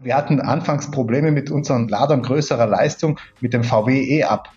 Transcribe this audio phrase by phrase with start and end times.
[0.00, 4.50] Wir hatten anfangs Probleme mit unseren Ladern größerer Leistung mit dem VW E-Up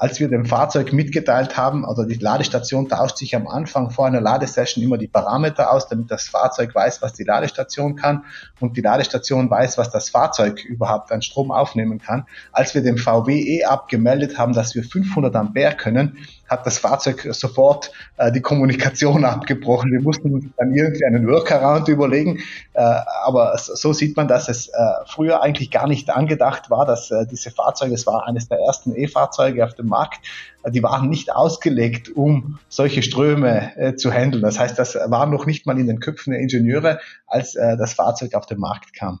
[0.00, 4.22] als wir dem Fahrzeug mitgeteilt haben, also die Ladestation tauscht sich am Anfang vor einer
[4.22, 8.24] Ladesession immer die Parameter aus, damit das Fahrzeug weiß, was die Ladestation kann
[8.60, 12.24] und die Ladestation weiß, was das Fahrzeug überhaupt an Strom aufnehmen kann.
[12.50, 16.16] Als wir dem VW E abgemeldet haben, dass wir 500 Ampere können,
[16.50, 19.92] hat das Fahrzeug sofort äh, die Kommunikation abgebrochen.
[19.92, 22.40] Wir mussten uns dann irgendwie einen Workaround überlegen.
[22.74, 22.80] Äh,
[23.24, 24.72] aber so sieht man, dass es äh,
[25.06, 28.94] früher eigentlich gar nicht angedacht war, dass äh, diese Fahrzeuge, es war eines der ersten
[28.96, 30.26] E-Fahrzeuge auf dem Markt,
[30.64, 34.42] äh, die waren nicht ausgelegt, um solche Ströme äh, zu handeln.
[34.42, 37.94] Das heißt, das war noch nicht mal in den Köpfen der Ingenieure, als äh, das
[37.94, 39.20] Fahrzeug auf den Markt kam.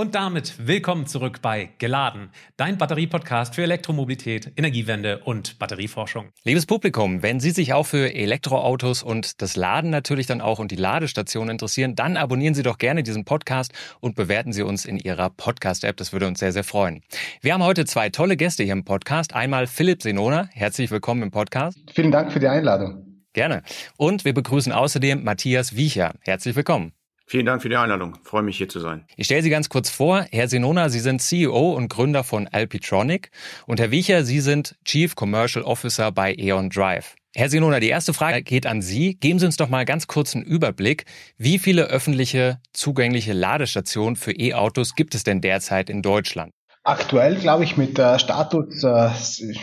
[0.00, 6.28] Und damit willkommen zurück bei Geladen, dein Batterie-Podcast für Elektromobilität, Energiewende und Batterieforschung.
[6.44, 10.70] Liebes Publikum, wenn Sie sich auch für Elektroautos und das Laden natürlich dann auch und
[10.70, 14.98] die Ladestation interessieren, dann abonnieren Sie doch gerne diesen Podcast und bewerten Sie uns in
[14.98, 15.96] Ihrer Podcast-App.
[15.96, 17.02] Das würde uns sehr, sehr freuen.
[17.40, 19.34] Wir haben heute zwei tolle Gäste hier im Podcast.
[19.34, 20.48] Einmal Philipp Senona.
[20.52, 21.76] Herzlich willkommen im Podcast.
[21.92, 23.24] Vielen Dank für die Einladung.
[23.32, 23.64] Gerne.
[23.96, 26.14] Und wir begrüßen außerdem Matthias Wiecher.
[26.20, 26.92] Herzlich willkommen.
[27.30, 28.16] Vielen Dank für die Einladung.
[28.22, 29.04] Ich freue mich hier zu sein.
[29.16, 30.24] Ich stelle Sie ganz kurz vor.
[30.32, 33.30] Herr Senona, Sie sind CEO und Gründer von Alpitronic
[33.66, 37.16] und Herr Wiecher, Sie sind Chief Commercial Officer bei E.ON Drive.
[37.34, 39.16] Herr Senona, die erste Frage geht an Sie.
[39.16, 41.04] Geben Sie uns doch mal ganz kurz einen Überblick.
[41.36, 46.54] Wie viele öffentliche zugängliche Ladestationen für E-Autos gibt es denn derzeit in Deutschland?
[46.82, 49.10] Aktuell, glaube ich, mit äh, Status äh,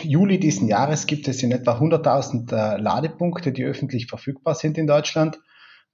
[0.04, 4.86] Juli diesen Jahres gibt es in etwa 100.000 äh, Ladepunkte, die öffentlich verfügbar sind in
[4.86, 5.40] Deutschland.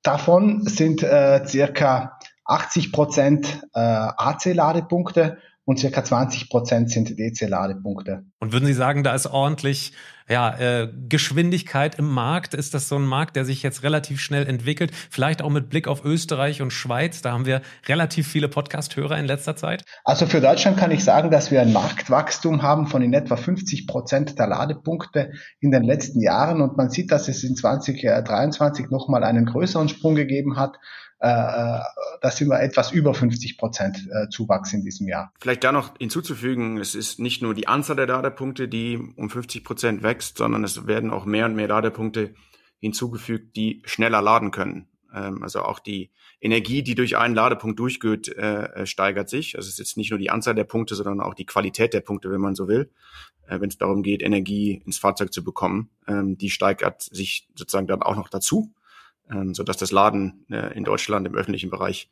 [0.02, 8.24] Davon sind äh, circa 80 Prozent äh, AC-Ladepunkte und circa 20 Prozent sind DC-Ladepunkte.
[8.40, 9.92] Und würden Sie sagen, da ist ordentlich
[10.28, 12.54] ja, äh, Geschwindigkeit im Markt?
[12.54, 14.92] Ist das so ein Markt, der sich jetzt relativ schnell entwickelt?
[15.10, 17.22] Vielleicht auch mit Blick auf Österreich und Schweiz.
[17.22, 19.84] Da haben wir relativ viele Podcast-Hörer in letzter Zeit.
[20.04, 23.86] Also für Deutschland kann ich sagen, dass wir ein Marktwachstum haben von in etwa 50
[23.86, 26.60] Prozent der Ladepunkte in den letzten Jahren.
[26.60, 30.76] Und man sieht, dass es in 2023 nochmal einen größeren Sprung gegeben hat.
[31.22, 31.80] Äh, äh,
[32.20, 35.32] da sind wir etwas über 50 Prozent äh, Zuwachs in diesem Jahr.
[35.40, 39.62] Vielleicht da noch hinzuzufügen, es ist nicht nur die Anzahl der Ladepunkte, die um 50
[39.62, 42.34] Prozent wächst, sondern es werden auch mehr und mehr Ladepunkte
[42.80, 44.88] hinzugefügt, die schneller laden können.
[45.14, 46.10] Ähm, also auch die
[46.40, 48.34] Energie, die durch einen Ladepunkt durchgeht,
[48.82, 49.54] steigert sich.
[49.54, 52.00] Also es ist jetzt nicht nur die Anzahl der Punkte, sondern auch die Qualität der
[52.00, 52.90] Punkte, wenn man so will.
[53.46, 58.02] Wenn es darum geht, Energie ins Fahrzeug zu bekommen, ähm, die steigert sich sozusagen dann
[58.02, 58.72] auch noch dazu
[59.32, 62.10] ähm, so dass das Laden äh, in Deutschland im öffentlichen Bereich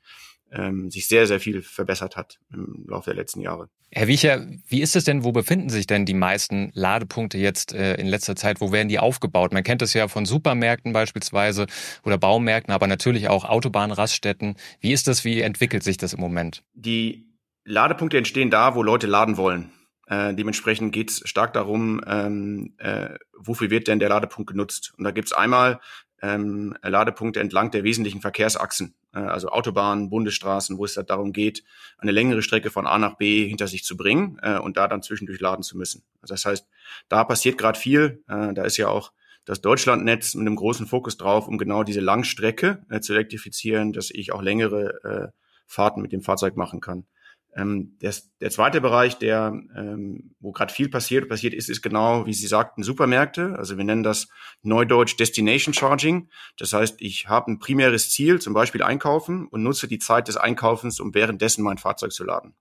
[0.53, 3.69] ähm, sich sehr, sehr viel verbessert hat im Laufe der letzten Jahre.
[3.93, 7.95] Herr Wiecher, wie ist es denn, wo befinden sich denn die meisten Ladepunkte jetzt äh,
[7.95, 8.61] in letzter Zeit?
[8.61, 9.53] Wo werden die aufgebaut?
[9.53, 11.67] Man kennt das ja von Supermärkten beispielsweise
[12.05, 14.57] oder Baumärkten, aber natürlich auch Autobahnraststätten.
[14.81, 16.63] Wie ist das, wie entwickelt sich das im Moment?
[16.75, 17.27] Die
[17.65, 19.73] Ladepunkte entstehen da, wo Leute laden wollen.
[20.07, 24.93] Äh, dementsprechend geht es stark darum, ähm, äh, wofür wird denn der Ladepunkt genutzt.
[24.99, 25.81] Und da gibt es einmal
[26.23, 31.65] ähm, Ladepunkte entlang der wesentlichen Verkehrsachsen, äh, also Autobahnen, Bundesstraßen, wo es halt darum geht,
[31.99, 35.03] eine längere Strecke von A nach B hinter sich zu bringen äh, und da dann
[35.03, 36.03] zwischendurch laden zu müssen.
[36.21, 36.69] Also das heißt,
[37.09, 38.23] da passiert gerade viel.
[38.29, 39.13] Äh, da ist ja auch
[39.45, 44.11] das Deutschlandnetz mit einem großen Fokus drauf, um genau diese Langstrecke äh, zu elektrifizieren, dass
[44.11, 45.29] ich auch längere äh,
[45.67, 47.07] Fahrten mit dem Fahrzeug machen kann.
[47.57, 52.27] Ähm, der, der zweite Bereich, der, ähm, wo gerade viel passiert, passiert ist, ist genau,
[52.27, 53.57] wie Sie sagten, Supermärkte.
[53.59, 54.29] Also wir nennen das
[54.63, 56.29] Neudeutsch Destination Charging.
[56.57, 60.37] Das heißt, ich habe ein primäres Ziel, zum Beispiel einkaufen und nutze die Zeit des
[60.37, 62.55] Einkaufens, um währenddessen mein Fahrzeug zu laden.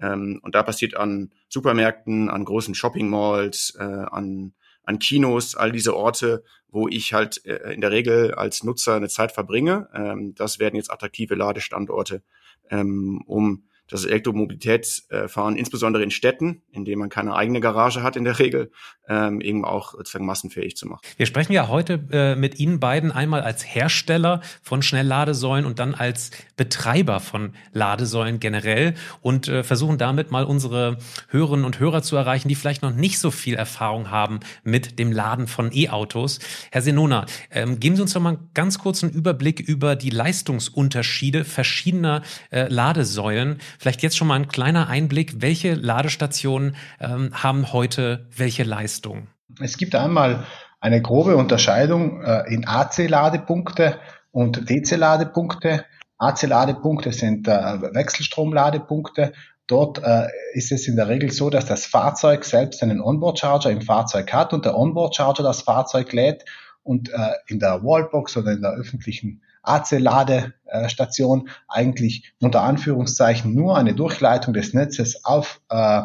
[0.00, 5.72] Ähm, und da passiert an Supermärkten, an großen Shopping Malls, äh, an, an Kinos, all
[5.72, 9.88] diese Orte, wo ich halt äh, in der Regel als Nutzer eine Zeit verbringe.
[9.94, 12.22] Ähm, das werden jetzt attraktive Ladestandorte,
[12.70, 18.24] ähm, um das Elektromobilitätsfahren, insbesondere in Städten, in denen man keine eigene Garage hat in
[18.24, 18.70] der Regel,
[19.06, 21.00] ähm, eben auch sozusagen massenfähig zu machen.
[21.18, 25.94] Wir sprechen ja heute äh, mit Ihnen beiden einmal als Hersteller von Schnellladesäulen und dann
[25.94, 30.96] als Betreiber von Ladesäulen generell und äh, versuchen damit mal unsere
[31.28, 35.12] Hörerinnen und Hörer zu erreichen, die vielleicht noch nicht so viel Erfahrung haben mit dem
[35.12, 36.38] Laden von E-Autos.
[36.70, 41.44] Herr Senona, ähm, geben Sie uns doch mal einen ganz kurzen Überblick über die Leistungsunterschiede
[41.44, 43.58] verschiedener äh, Ladesäulen.
[43.82, 49.26] Vielleicht jetzt schon mal ein kleiner Einblick, welche Ladestationen ähm, haben heute welche Leistung?
[49.60, 50.44] Es gibt einmal
[50.78, 53.98] eine grobe Unterscheidung äh, in AC-Ladepunkte
[54.30, 55.84] und DC-Ladepunkte.
[56.18, 59.32] AC-Ladepunkte sind äh, Wechselstromladepunkte.
[59.66, 63.82] Dort äh, ist es in der Regel so, dass das Fahrzeug selbst einen Onboard-Charger im
[63.82, 66.44] Fahrzeug hat und der Onboard-Charger das Fahrzeug lädt
[66.84, 73.94] und äh, in der Wallbox oder in der öffentlichen AC-Ladestation eigentlich unter Anführungszeichen nur eine
[73.94, 76.02] Durchleitung des Netzes auf äh,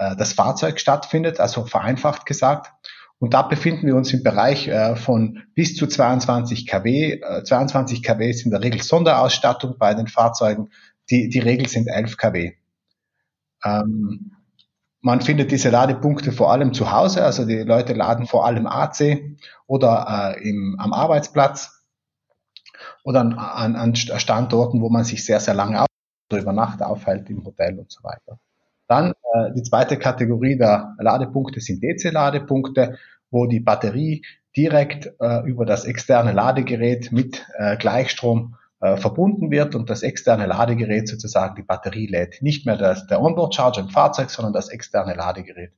[0.00, 2.72] äh, das Fahrzeug stattfindet, also vereinfacht gesagt.
[3.18, 7.20] Und da befinden wir uns im Bereich äh, von bis zu 22 kW.
[7.20, 10.70] Äh, 22 kW ist in der Regel Sonderausstattung bei den Fahrzeugen.
[11.10, 12.52] Die, die Regel sind 11 kW.
[13.62, 14.32] Ähm,
[15.02, 19.20] man findet diese Ladepunkte vor allem zu Hause, also die Leute laden vor allem AC
[19.66, 21.79] oder äh, im, am Arbeitsplatz
[23.04, 25.86] oder an, an, an Standorten, wo man sich sehr, sehr lange
[26.32, 28.38] über Nacht aufhält im Hotel und so weiter.
[28.86, 32.98] Dann äh, die zweite Kategorie der Ladepunkte sind DC-Ladepunkte,
[33.30, 34.22] wo die Batterie
[34.56, 40.46] direkt äh, über das externe Ladegerät mit äh, Gleichstrom äh, verbunden wird und das externe
[40.46, 42.42] Ladegerät sozusagen die Batterie lädt.
[42.42, 45.72] Nicht mehr das, der Onboard-Charger im Fahrzeug, sondern das externe Ladegerät.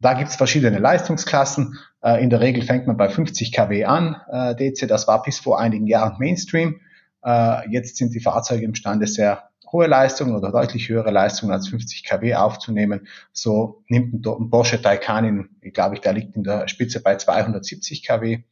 [0.00, 1.78] Da gibt es verschiedene Leistungsklassen.
[2.02, 4.16] Äh, in der Regel fängt man bei 50 kW an.
[4.30, 6.80] Äh, DC, das war bis vor einigen Jahren Mainstream.
[7.24, 12.04] Äh, jetzt sind die Fahrzeuge imstande, sehr hohe Leistungen oder deutlich höhere Leistungen als 50
[12.04, 13.06] kW aufzunehmen.
[13.32, 18.06] So nimmt ein, Porsche Taycan, in, ich glaube, der liegt in der Spitze bei 270
[18.06, 18.44] kW.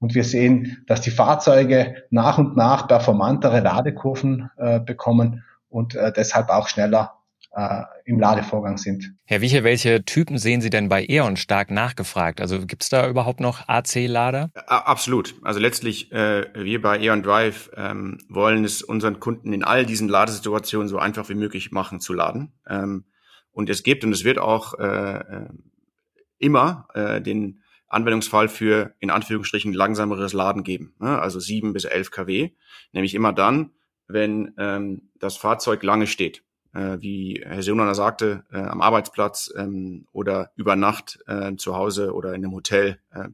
[0.00, 6.12] Und wir sehen, dass die Fahrzeuge nach und nach performantere Ladekurven äh, bekommen und äh,
[6.12, 7.17] deshalb auch schneller
[7.54, 9.14] äh, im Ladevorgang sind.
[9.24, 12.40] Herr Wiche, welche Typen sehen Sie denn bei E.ON stark nachgefragt?
[12.40, 14.50] Also gibt es da überhaupt noch AC-Lader?
[14.66, 15.34] Absolut.
[15.42, 20.08] Also letztlich, äh, wir bei E.ON Drive ähm, wollen es unseren Kunden in all diesen
[20.08, 22.52] Ladesituationen so einfach wie möglich machen zu laden.
[22.68, 23.04] Ähm,
[23.50, 25.48] und es gibt und es wird auch äh, äh
[26.40, 31.18] immer äh, den Anwendungsfall für in Anführungsstrichen langsameres Laden geben, ne?
[31.20, 32.50] also sieben bis elf kW,
[32.92, 33.72] nämlich immer dann,
[34.06, 36.44] wenn ähm, das Fahrzeug lange steht
[36.74, 42.14] äh, wie Herr Seoner sagte, äh, am Arbeitsplatz ähm, oder über Nacht äh, zu Hause
[42.14, 42.98] oder in einem Hotel.
[43.10, 43.28] Äh,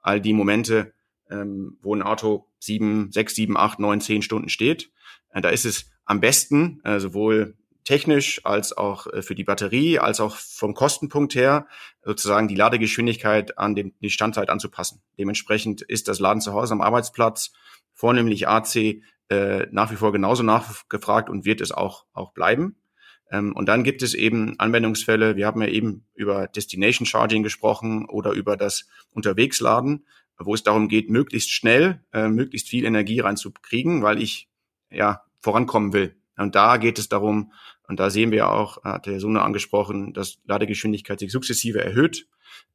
[0.00, 0.92] all die Momente,
[1.30, 4.90] ähm, wo ein Auto sieben, sechs, sieben, acht, neun, zehn Stunden steht.
[5.30, 9.98] Äh, da ist es am besten, äh, sowohl technisch als auch äh, für die Batterie,
[9.98, 11.66] als auch vom Kostenpunkt her,
[12.04, 15.02] sozusagen die Ladegeschwindigkeit an den, die Standzeit anzupassen.
[15.18, 17.52] Dementsprechend ist das Laden zu Hause am Arbeitsplatz,
[17.92, 19.02] vornehmlich AC,
[19.32, 22.76] äh, nach wie vor genauso nachgefragt und wird es auch, auch bleiben.
[23.30, 28.04] Ähm, und dann gibt es eben Anwendungsfälle, wir haben ja eben über Destination Charging gesprochen
[28.04, 30.06] oder über das Unterwegsladen,
[30.38, 34.48] wo es darum geht, möglichst schnell, äh, möglichst viel Energie reinzukriegen, weil ich
[34.90, 36.14] ja vorankommen will.
[36.36, 37.52] Und da geht es darum,
[37.88, 42.26] und da sehen wir auch, hat der Sune angesprochen, dass Ladegeschwindigkeit sich sukzessive erhöht.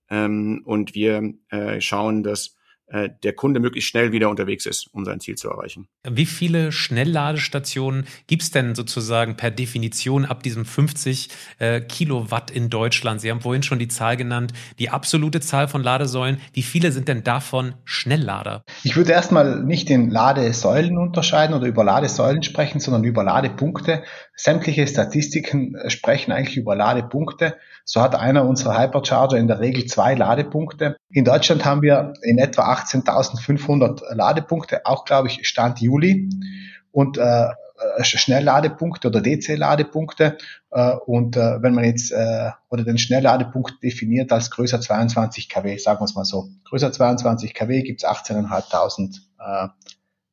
[0.10, 2.57] Ähm, und wir äh, schauen, dass
[2.90, 5.90] äh, der Kunde möglichst schnell wieder unterwegs ist, um sein Ziel zu erreichen.
[6.10, 11.28] Wie viele Schnellladestationen gibt es denn sozusagen per Definition ab diesem 50
[11.60, 13.20] äh, Kilowatt in Deutschland?
[13.20, 16.40] Sie haben vorhin schon die Zahl genannt, die absolute Zahl von Ladesäulen.
[16.54, 18.64] Wie viele sind denn davon Schnelllader?
[18.84, 24.04] Ich würde erstmal nicht in Ladesäulen unterscheiden oder über Ladesäulen sprechen, sondern über Ladepunkte.
[24.34, 27.58] Sämtliche Statistiken äh, sprechen eigentlich über Ladepunkte.
[27.84, 30.98] So hat einer unserer Hypercharger in der Regel zwei Ladepunkte.
[31.10, 36.30] In Deutschland haben wir in etwa 18.500 Ladepunkte, auch glaube ich Stand Juli.
[36.92, 37.48] Und äh,
[38.02, 40.38] Schnellladepunkte oder DC-Ladepunkte.
[40.72, 45.78] Äh, und äh, wenn man jetzt äh, oder den Schnellladepunkt definiert als größer 22 kW,
[45.78, 49.68] sagen wir es mal so, größer 22 kW gibt es 18.500 äh,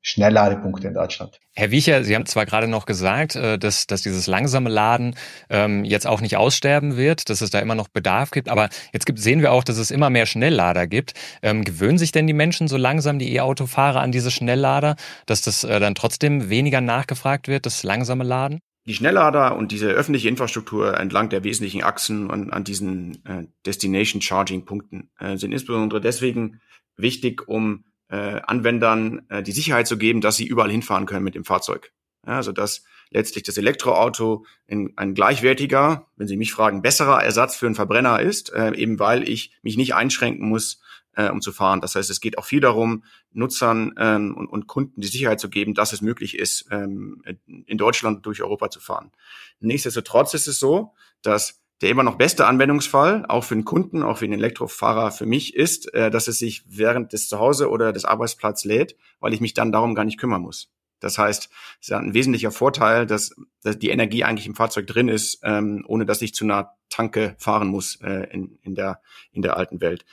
[0.06, 1.40] Schnellladepunkte in Deutschland.
[1.54, 5.16] Herr Wiecher, Sie haben zwar gerade noch gesagt, äh, dass, dass dieses langsame Laden
[5.48, 9.06] ähm, jetzt auch nicht aussterben wird, dass es da immer noch Bedarf gibt, aber jetzt
[9.06, 11.14] gibt, sehen wir auch, dass es immer mehr Schnelllader gibt.
[11.42, 15.64] Ähm, gewöhnen sich denn die Menschen so langsam, die E-Autofahrer, an diese Schnelllader, dass das
[15.64, 18.60] äh, dann trotzdem weniger nachgefragt wird, das langsame Laden?
[18.86, 24.20] Die Schnelllader und diese öffentliche Infrastruktur entlang der wesentlichen Achsen und an diesen äh, Destination
[24.20, 26.60] Charging Punkten äh, sind insbesondere deswegen
[26.98, 27.84] wichtig, um
[28.14, 31.92] äh, Anwendern äh, die Sicherheit zu geben, dass sie überall hinfahren können mit dem Fahrzeug.
[32.26, 37.56] Ja, also dass letztlich das Elektroauto in, ein gleichwertiger, wenn Sie mich fragen, besserer Ersatz
[37.56, 40.80] für einen Verbrenner ist, äh, eben weil ich mich nicht einschränken muss,
[41.16, 41.80] äh, um zu fahren.
[41.80, 45.48] Das heißt, es geht auch viel darum, Nutzern ähm, und, und Kunden die Sicherheit zu
[45.48, 49.12] geben, dass es möglich ist, ähm, in Deutschland durch Europa zu fahren.
[49.60, 54.18] Nichtsdestotrotz ist es so, dass der immer noch beste Anwendungsfall, auch für den Kunden, auch
[54.18, 58.04] für den Elektrofahrer für mich ist, äh, dass es sich während des Zuhause oder des
[58.04, 60.70] Arbeitsplatzes lädt, weil ich mich dann darum gar nicht kümmern muss.
[61.00, 61.50] Das heißt,
[61.80, 65.84] es ist ein wesentlicher Vorteil, dass, dass die Energie eigentlich im Fahrzeug drin ist, ähm,
[65.86, 69.00] ohne dass ich zu einer Tanke fahren muss äh, in, in, der,
[69.32, 70.06] in der alten Welt.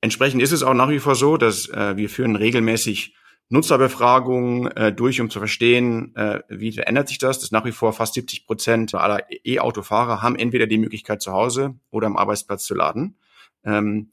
[0.00, 3.16] Entsprechend ist es auch nach wie vor so, dass äh, wir führen regelmäßig
[3.50, 7.40] Nutzerbefragungen äh, durch, um zu verstehen, äh, wie verändert sich das.
[7.40, 11.74] Das nach wie vor fast 70 Prozent aller E-Autofahrer haben entweder die Möglichkeit zu Hause
[11.90, 13.16] oder am Arbeitsplatz zu laden.
[13.64, 14.10] Ähm,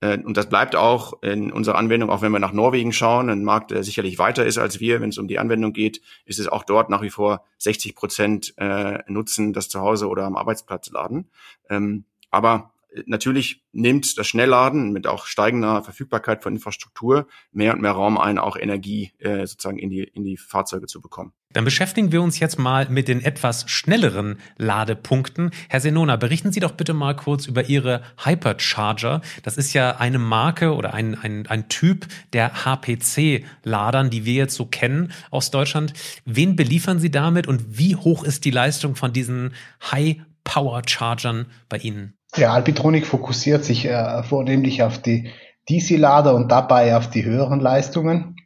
[0.00, 3.42] äh, und das bleibt auch in unserer Anwendung, auch wenn wir nach Norwegen schauen, ein
[3.42, 6.46] Markt, der sicherlich weiter ist als wir, wenn es um die Anwendung geht, ist es
[6.46, 10.88] auch dort nach wie vor 60 Prozent äh, nutzen das zu Hause oder am Arbeitsplatz
[10.90, 11.28] laden.
[11.68, 12.72] Ähm, aber
[13.06, 18.38] natürlich nimmt das Schnellladen mit auch steigender Verfügbarkeit von Infrastruktur mehr und mehr Raum ein,
[18.38, 21.32] auch Energie äh, sozusagen in die, in die Fahrzeuge zu bekommen.
[21.52, 25.50] Dann beschäftigen wir uns jetzt mal mit den etwas schnelleren Ladepunkten.
[25.70, 29.22] Herr Senona, berichten Sie doch bitte mal kurz über Ihre Hypercharger.
[29.44, 34.56] Das ist ja eine Marke oder ein, ein, ein Typ der HPC-Ladern, die wir jetzt
[34.56, 35.94] so kennen aus Deutschland.
[36.26, 39.54] Wen beliefern Sie damit und wie hoch ist die Leistung von diesen
[39.90, 42.17] High-Power-Chargern bei Ihnen?
[42.36, 45.30] Ja, Alpitronic fokussiert sich äh, vornehmlich auf die
[45.68, 48.36] DC-Lader und dabei auf die höheren Leistungen.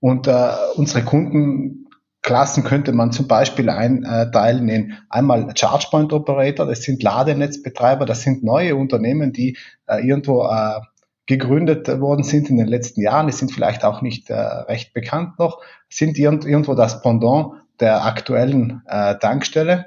[0.00, 7.02] Und äh, unsere Kundenklassen könnte man zum Beispiel einteilen in einmal ChargePoint Operator, das sind
[7.02, 10.80] Ladenetzbetreiber, das sind neue Unternehmen, die äh, irgendwo äh,
[11.26, 15.38] gegründet worden sind in den letzten Jahren, die sind vielleicht auch nicht äh, recht bekannt
[15.38, 19.86] noch, sind irgendwo das Pendant der aktuellen äh, Tankstelle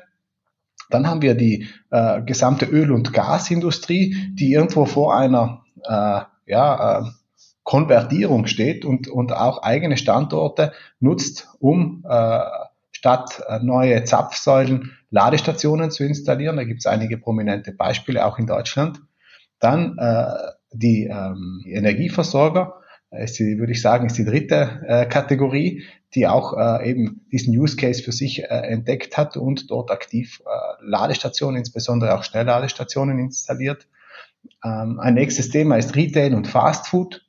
[0.93, 6.99] dann haben wir die äh, gesamte Öl- und Gasindustrie, die irgendwo vor einer äh, ja,
[6.99, 7.03] äh,
[7.63, 12.39] Konvertierung steht und, und auch eigene Standorte nutzt, um äh,
[12.91, 16.57] statt äh, neue Zapfsäulen Ladestationen zu installieren.
[16.57, 19.01] Da gibt es einige prominente Beispiele auch in Deutschland.
[19.59, 20.25] Dann äh,
[20.73, 22.81] die ähm, Energieversorger,
[23.11, 25.83] ist die, würde ich sagen, ist die dritte äh, Kategorie,
[26.13, 30.41] die auch äh, eben diesen Use Case für sich äh, entdeckt hat und dort aktiv
[30.45, 30.49] äh,
[30.85, 33.87] Ladestationen, insbesondere auch Schnellladestationen installiert.
[34.63, 37.25] Ähm, ein nächstes Thema ist Retail und Fast Food,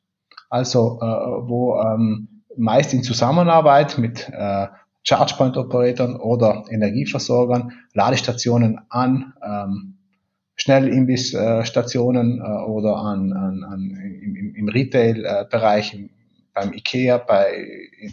[0.50, 4.66] also äh, wo ähm, meist in Zusammenarbeit mit äh,
[5.06, 9.98] ChargePoint-Operatoren oder Energieversorgern Ladestationen an ähm,
[10.56, 13.80] Schnellimbissstationen äh, oder an, an, an
[14.22, 15.98] im, im Retail-Bereich,
[16.54, 17.54] beim IKEA, bei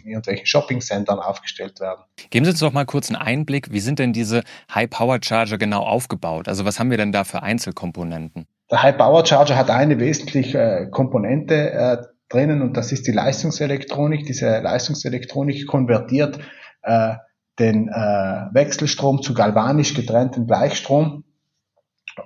[0.04, 2.02] irgendwelchen Shopping-Centern aufgestellt werden.
[2.30, 4.42] Geben Sie uns doch mal kurz einen Einblick, wie sind denn diese
[4.74, 6.48] High-Power-Charger genau aufgebaut?
[6.48, 8.46] Also was haben wir denn da für Einzelkomponenten?
[8.70, 11.96] Der High-Power-Charger hat eine wesentliche äh, Komponente äh,
[12.28, 14.26] drinnen und das ist die Leistungselektronik.
[14.26, 16.38] Diese Leistungselektronik konvertiert
[16.82, 17.14] äh,
[17.58, 21.24] den äh, Wechselstrom zu galvanisch getrennten Gleichstrom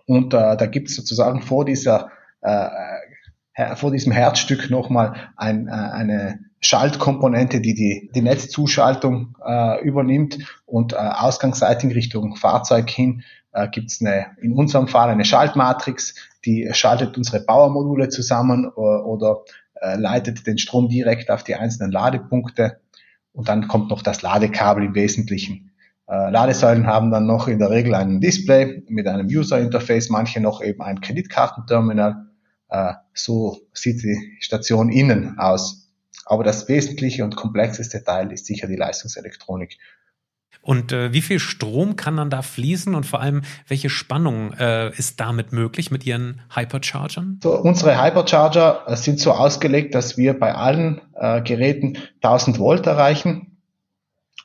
[0.07, 2.69] und äh, da gibt es sozusagen vor dieser äh,
[3.77, 10.93] vor diesem Herzstück nochmal ein, äh, eine Schaltkomponente, die die, die Netzzuschaltung äh, übernimmt und
[10.93, 17.17] äh, ausgangsseitig Richtung Fahrzeug hin äh, gibt es in unserem Fall eine Schaltmatrix, die schaltet
[17.17, 19.41] unsere Powermodule zusammen oder, äh, oder
[19.81, 22.81] äh, leitet den Strom direkt auf die einzelnen Ladepunkte
[23.33, 25.73] und dann kommt noch das Ladekabel im Wesentlichen.
[26.09, 30.41] Äh, Ladesäulen haben dann noch in der Regel ein Display mit einem User Interface, manche
[30.41, 32.24] noch eben ein Kreditkartenterminal.
[32.75, 35.89] Äh, so sieht die Station innen aus.
[36.27, 39.79] Aber das wesentliche und komplexeste Teil ist sicher die Leistungselektronik.
[40.61, 44.91] Und äh, wie viel Strom kann dann da fließen und vor allem welche Spannung äh,
[44.97, 47.39] ist damit möglich mit Ihren Hyperchargern?
[47.43, 52.87] So, unsere Hypercharger äh, sind so ausgelegt, dass wir bei allen äh, Geräten 1000 Volt
[52.87, 53.51] erreichen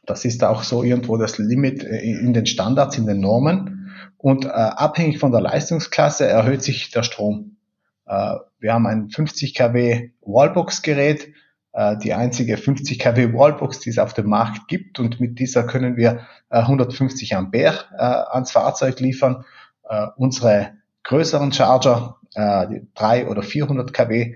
[0.06, 3.92] das ist auch so irgendwo das Limit in den Standards, in den Normen.
[4.18, 7.59] Und abhängig von der Leistungsklasse erhöht sich der Strom.
[8.10, 11.32] Äh, wir haben ein 50 kW Wallbox-Gerät,
[11.74, 15.00] äh, die einzige 50 kW Wallbox, die es auf dem Markt gibt.
[15.00, 19.46] Und mit dieser können wir äh, 150 Ampere äh, ans Fahrzeug liefern.
[20.18, 24.36] Unsere größeren Charger, die 3 oder 400 kW,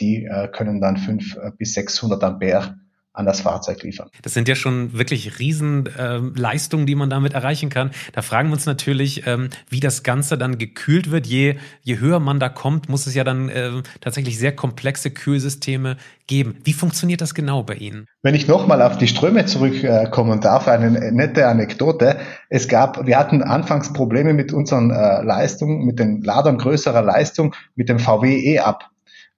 [0.00, 2.78] die können dann 5 äh, bis 600 Ampere
[3.14, 4.08] an das Fahrzeug liefern.
[4.22, 7.90] Das sind ja schon wirklich Riesenleistungen, ähm, die man damit erreichen kann.
[8.12, 11.26] Da fragen wir uns natürlich, ähm, wie das Ganze dann gekühlt wird.
[11.26, 15.96] Je, je höher man da kommt, muss es ja dann äh, tatsächlich sehr komplexe Kühlsysteme
[16.26, 16.56] geben.
[16.64, 18.06] Wie funktioniert das genau bei Ihnen?
[18.22, 22.18] Wenn ich nochmal auf die Ströme zurückkommen darf, eine nette Anekdote.
[22.48, 27.54] Es gab, wir hatten anfangs Probleme mit unseren äh, Leistungen, mit den Ladern größerer Leistung,
[27.74, 28.91] mit dem VW E-Up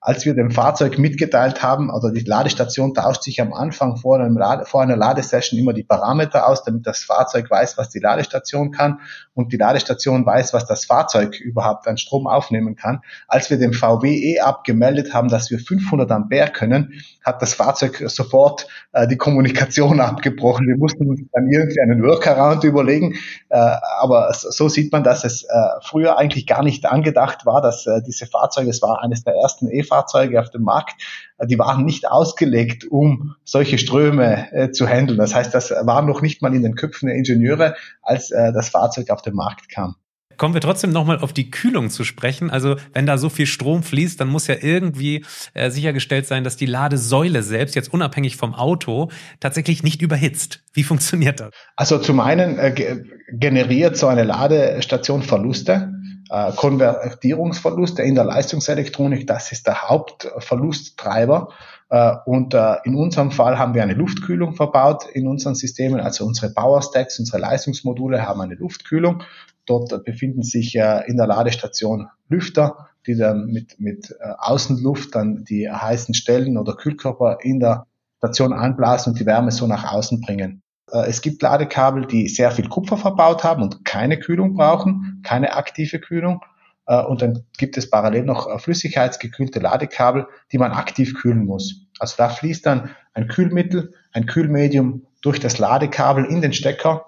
[0.07, 4.39] als wir dem Fahrzeug mitgeteilt haben, oder die Ladestation tauscht sich am Anfang vor, einem
[4.67, 9.01] vor einer Ladesession immer die Parameter aus, damit das Fahrzeug weiß, was die Ladestation kann
[9.33, 13.01] und die Ladestation weiß, was das Fahrzeug überhaupt an Strom aufnehmen kann.
[13.29, 16.93] Als wir dem VW e abgemeldet haben, dass wir 500 Ampere können,
[17.25, 20.67] hat das Fahrzeug sofort äh, die Kommunikation abgebrochen.
[20.67, 23.15] Wir mussten uns dann irgendwie einen Workaround überlegen,
[23.49, 23.57] äh,
[24.01, 25.49] aber so sieht man, dass es äh,
[25.81, 29.71] früher eigentlich gar nicht angedacht war, dass äh, diese Fahrzeuge, es war eines der ersten
[29.71, 31.01] e VW-Fahrzeuge auf dem Markt,
[31.39, 35.19] äh, die waren nicht ausgelegt, um solche Ströme äh, zu handeln.
[35.19, 38.69] Das heißt, das war noch nicht mal in den Köpfen der Ingenieure, als äh, das
[38.69, 39.97] Fahrzeug auf den Markt kam.
[40.37, 42.51] Kommen wir trotzdem nochmal auf die Kühlung zu sprechen.
[42.51, 46.57] Also wenn da so viel Strom fließt, dann muss ja irgendwie äh, sichergestellt sein, dass
[46.57, 50.65] die Ladesäule selbst, jetzt unabhängig vom Auto, tatsächlich nicht überhitzt.
[50.73, 51.51] Wie funktioniert das?
[51.77, 55.93] Also zum einen äh, generiert so eine Ladestation Verluste.
[56.31, 61.49] Äh, Konvertierungsverluste in der Leistungselektronik, das ist der Hauptverlusttreiber.
[61.91, 66.25] Äh, und äh, in unserem Fall haben wir eine Luftkühlung verbaut in unseren Systemen, also
[66.25, 69.23] unsere Power Stacks, unsere Leistungsmodule haben eine Luftkühlung
[69.67, 75.71] Dort befinden sich in der Ladestation Lüfter, die dann mit, mit äh, Außenluft dann die
[75.71, 77.87] heißen Stellen oder Kühlkörper in der
[78.19, 80.63] Station anblasen und die Wärme so nach außen bringen.
[80.91, 85.55] Äh, es gibt Ladekabel, die sehr viel Kupfer verbaut haben und keine Kühlung brauchen, keine
[85.55, 86.41] aktive Kühlung.
[86.87, 91.87] Äh, und dann gibt es parallel noch flüssigkeitsgekühlte Ladekabel, die man aktiv kühlen muss.
[91.99, 97.07] Also da fließt dann ein Kühlmittel, ein Kühlmedium durch das Ladekabel in den Stecker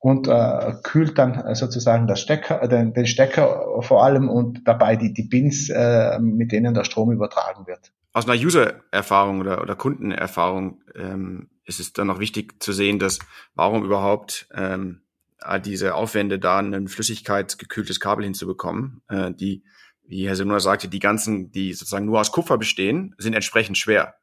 [0.00, 4.66] und äh, kühlt dann äh, sozusagen das Stecker, äh, den, den Stecker vor allem und
[4.66, 7.92] dabei die, die Pins, äh, mit denen der Strom übertragen wird.
[8.12, 13.18] Aus einer User-Erfahrung oder, oder Kundenerfahrung ähm, ist es dann noch wichtig zu sehen, dass
[13.54, 15.02] warum überhaupt ähm,
[15.64, 19.64] diese Aufwände da ein flüssigkeitsgekühltes Kabel hinzubekommen, äh, die,
[20.04, 24.14] wie Herr Semner sagte, die ganzen, die sozusagen nur aus Kupfer bestehen, sind entsprechend schwer.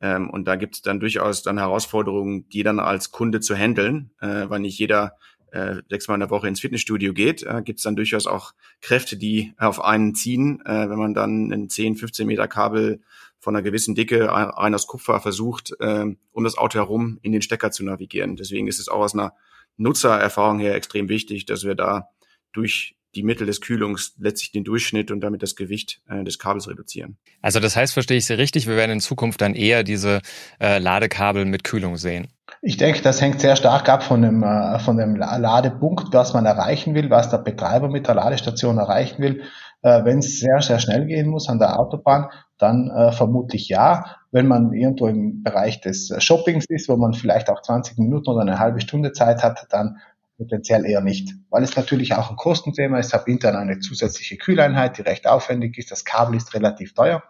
[0.00, 4.10] Ähm, und da gibt es dann durchaus dann Herausforderungen, die dann als Kunde zu handeln,
[4.20, 5.16] äh, weil nicht jeder
[5.52, 9.16] äh, sechsmal in der Woche ins Fitnessstudio geht, äh, gibt es dann durchaus auch Kräfte,
[9.16, 13.02] die auf einen ziehen, äh, wenn man dann ein 10, 15 Meter Kabel
[13.42, 17.42] von einer gewissen Dicke rein aus Kupfer versucht, äh, um das Auto herum in den
[17.42, 18.36] Stecker zu navigieren.
[18.36, 19.34] Deswegen ist es auch aus einer
[19.76, 22.08] Nutzererfahrung her extrem wichtig, dass wir da
[22.52, 26.68] durch die Mittel des Kühlungs letztlich den Durchschnitt und damit das Gewicht äh, des Kabels
[26.68, 27.18] reduzieren.
[27.42, 30.20] Also das heißt, verstehe ich Sie richtig, wir werden in Zukunft dann eher diese
[30.60, 32.28] äh, Ladekabel mit Kühlung sehen.
[32.62, 36.46] Ich denke, das hängt sehr stark ab von dem, äh, von dem Ladepunkt, was man
[36.46, 39.42] erreichen will, was der Betreiber mit der Ladestation erreichen will.
[39.82, 44.16] Äh, Wenn es sehr, sehr schnell gehen muss an der Autobahn, dann äh, vermutlich ja.
[44.30, 48.40] Wenn man irgendwo im Bereich des Shoppings ist, wo man vielleicht auch 20 Minuten oder
[48.40, 49.98] eine halbe Stunde Zeit hat, dann
[50.42, 53.08] Potenziell eher nicht, weil es natürlich auch ein Kostenthema ist.
[53.08, 55.92] Ich habe intern eine zusätzliche Kühleinheit, die recht aufwendig ist.
[55.92, 57.22] Das Kabel ist relativ teuer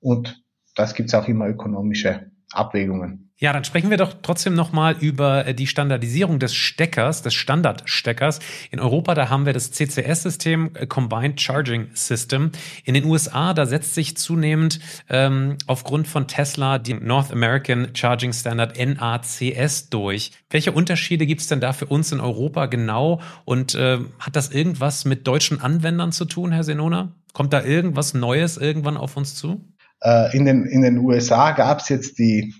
[0.00, 0.42] und
[0.74, 3.27] das gibt es auch immer ökonomische Abwägungen.
[3.40, 8.40] Ja, dann sprechen wir doch trotzdem nochmal über äh, die Standardisierung des Steckers, des Standardsteckers.
[8.72, 12.50] In Europa, da haben wir das CCS-System, äh, Combined Charging System.
[12.82, 18.32] In den USA, da setzt sich zunehmend ähm, aufgrund von Tesla die North American Charging
[18.32, 20.32] Standard NACS durch.
[20.50, 23.20] Welche Unterschiede gibt es denn da für uns in Europa genau?
[23.44, 27.14] Und äh, hat das irgendwas mit deutschen Anwendern zu tun, Herr Senona?
[27.34, 29.64] Kommt da irgendwas Neues irgendwann auf uns zu?
[30.00, 32.52] Äh, in, den, in den USA gab es jetzt die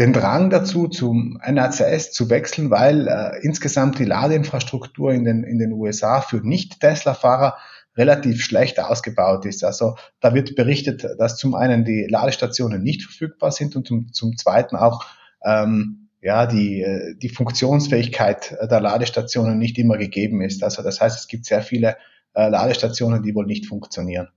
[0.00, 5.58] den Drang dazu, zum NACS zu wechseln, weil äh, insgesamt die Ladeinfrastruktur in den, in
[5.58, 7.58] den USA für Nicht-Tesla-Fahrer
[7.98, 9.62] relativ schlecht ausgebaut ist.
[9.62, 14.38] Also da wird berichtet, dass zum einen die Ladestationen nicht verfügbar sind und zum, zum
[14.38, 15.04] zweiten auch
[15.44, 20.64] ähm, ja, die, äh, die Funktionsfähigkeit der Ladestationen nicht immer gegeben ist.
[20.64, 21.98] Also das heißt, es gibt sehr viele
[22.32, 24.28] äh, Ladestationen, die wohl nicht funktionieren.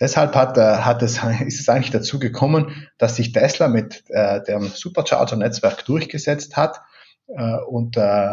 [0.00, 4.42] Deshalb hat, äh, hat es, ist es eigentlich dazu gekommen, dass sich Tesla mit äh,
[4.42, 6.80] dem Supercharger-Netzwerk durchgesetzt hat
[7.28, 8.28] äh, und äh,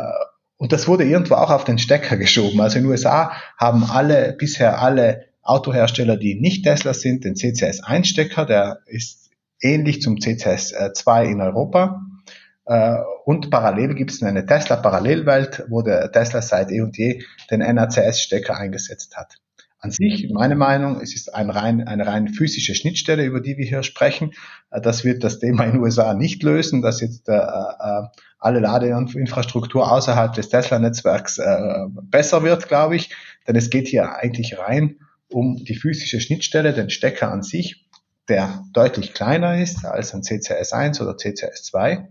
[0.58, 2.62] und das wurde irgendwo auch auf den Stecker geschoben.
[2.62, 8.46] Also in den USA haben alle, bisher alle Autohersteller, die nicht Tesla sind, den CCS-1-Stecker,
[8.46, 12.06] der ist ähnlich zum CCS-2 in Europa.
[12.66, 17.60] Äh, und parallel gibt es eine Tesla-Parallelwelt, wo der Tesla seit eh und je den
[17.60, 19.42] NACS-Stecker eingesetzt hat
[19.86, 23.66] an sich, meine Meinung, es ist ein rein, eine rein physische Schnittstelle, über die wir
[23.66, 24.32] hier sprechen.
[24.72, 28.04] Äh, das wird das Thema in den USA nicht lösen, dass jetzt äh, äh,
[28.40, 33.16] alle Ladeinfrastruktur außerhalb des Tesla-Netzwerks äh, besser wird, glaube ich.
[33.48, 34.98] Denn es geht hier eigentlich rein
[35.30, 37.88] um die physische Schnittstelle, den Stecker an sich,
[38.28, 42.08] der deutlich kleiner ist als ein CCS1 oder CCS2.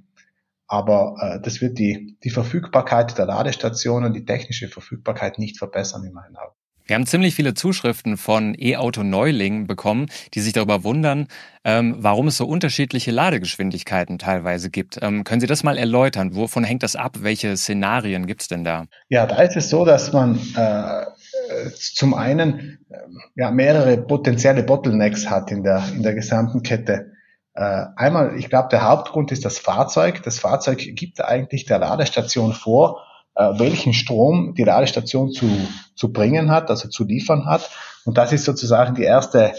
[0.66, 6.12] Aber äh, das wird die, die Verfügbarkeit der Ladestationen, die technische Verfügbarkeit nicht verbessern in
[6.12, 6.54] meinen Augen.
[6.86, 11.28] Wir haben ziemlich viele Zuschriften von E-Auto-Neulingen bekommen, die sich darüber wundern,
[11.64, 14.98] ähm, warum es so unterschiedliche Ladegeschwindigkeiten teilweise gibt.
[15.00, 16.36] Ähm, können Sie das mal erläutern?
[16.36, 17.16] Wovon hängt das ab?
[17.20, 18.84] Welche Szenarien gibt es denn da?
[19.08, 22.96] Ja, da ist es so, dass man äh, zum einen äh,
[23.34, 27.12] ja, mehrere potenzielle Bottlenecks hat in der, in der gesamten Kette.
[27.54, 30.22] Äh, einmal, ich glaube, der Hauptgrund ist das Fahrzeug.
[30.22, 33.00] Das Fahrzeug gibt eigentlich der Ladestation vor,
[33.34, 35.46] welchen Strom die Ladestation zu,
[35.94, 37.68] zu bringen hat, also zu liefern hat.
[38.04, 39.54] Und das ist sozusagen die erste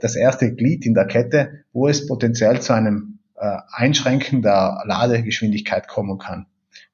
[0.00, 5.88] das erste Glied in der Kette, wo es potenziell zu einem äh, Einschränken der Ladegeschwindigkeit
[5.88, 6.46] kommen kann.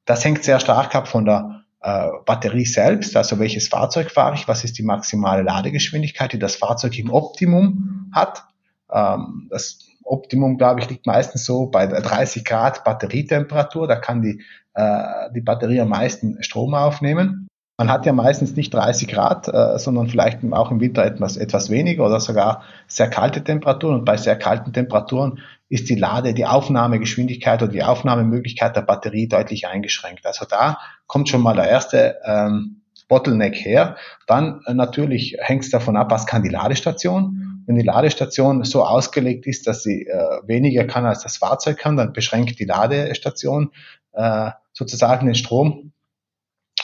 [0.05, 4.47] Das hängt sehr stark ab von der äh, Batterie selbst, also welches Fahrzeug fahre ich,
[4.49, 8.45] was ist die maximale Ladegeschwindigkeit, die das Fahrzeug im Optimum hat.
[8.93, 13.89] Ähm, das Optimum, glaube ich, liegt meistens so bei 30 Grad Batterietemperatur.
[13.89, 14.43] Da kann die,
[14.75, 17.49] äh, die Batterie am meisten Strom aufnehmen.
[17.77, 21.71] Man hat ja meistens nicht 30 Grad, äh, sondern vielleicht auch im Winter etwas, etwas
[21.71, 23.99] weniger oder sogar sehr kalte Temperaturen.
[23.99, 29.27] Und bei sehr kalten Temperaturen ist die Lade, die Aufnahmegeschwindigkeit oder die Aufnahmemöglichkeit der Batterie
[29.27, 30.25] deutlich eingeschränkt.
[30.25, 33.97] Also da kommt schon mal der erste ähm, Bottleneck her.
[34.29, 37.54] Dann äh, natürlich hängt es davon ab, was kann die Ladestation.
[37.67, 41.97] Wenn die Ladestation so ausgelegt ist, dass sie äh, weniger kann als das Fahrzeug kann,
[41.97, 43.71] dann beschränkt die Ladestation
[44.13, 45.93] äh, sozusagen den Strom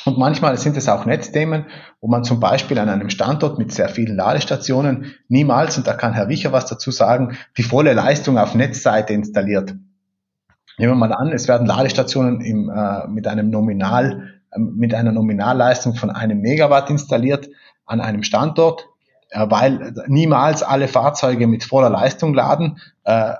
[0.06, 1.66] und manchmal sind es auch Netzthemen,
[2.00, 6.14] wo man zum Beispiel an einem Standort mit sehr vielen Ladestationen niemals, und da kann
[6.14, 9.74] Herr Wicher was dazu sagen, die volle Leistung auf Netzseite installiert.
[10.78, 15.12] Nehmen wir mal an, es werden Ladestationen im, äh, mit einem Nominal, äh, mit einer
[15.12, 17.50] Nominalleistung von einem Megawatt installiert
[17.84, 18.88] an einem Standort,
[19.32, 22.80] weil niemals alle Fahrzeuge mit voller Leistung laden.
[23.04, 23.34] Äh,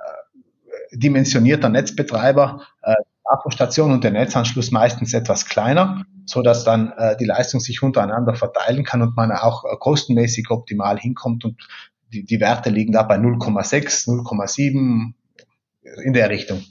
[0.93, 7.15] dimensioniert der Netzbetreiber äh, Akkostation und der Netzanschluss meistens etwas kleiner, so dass dann äh,
[7.17, 11.61] die Leistung sich untereinander verteilen kann und man auch äh, kostenmäßig optimal hinkommt und
[12.11, 15.13] die, die Werte liegen da bei 0,6, 0,7
[16.03, 16.61] in der Richtung.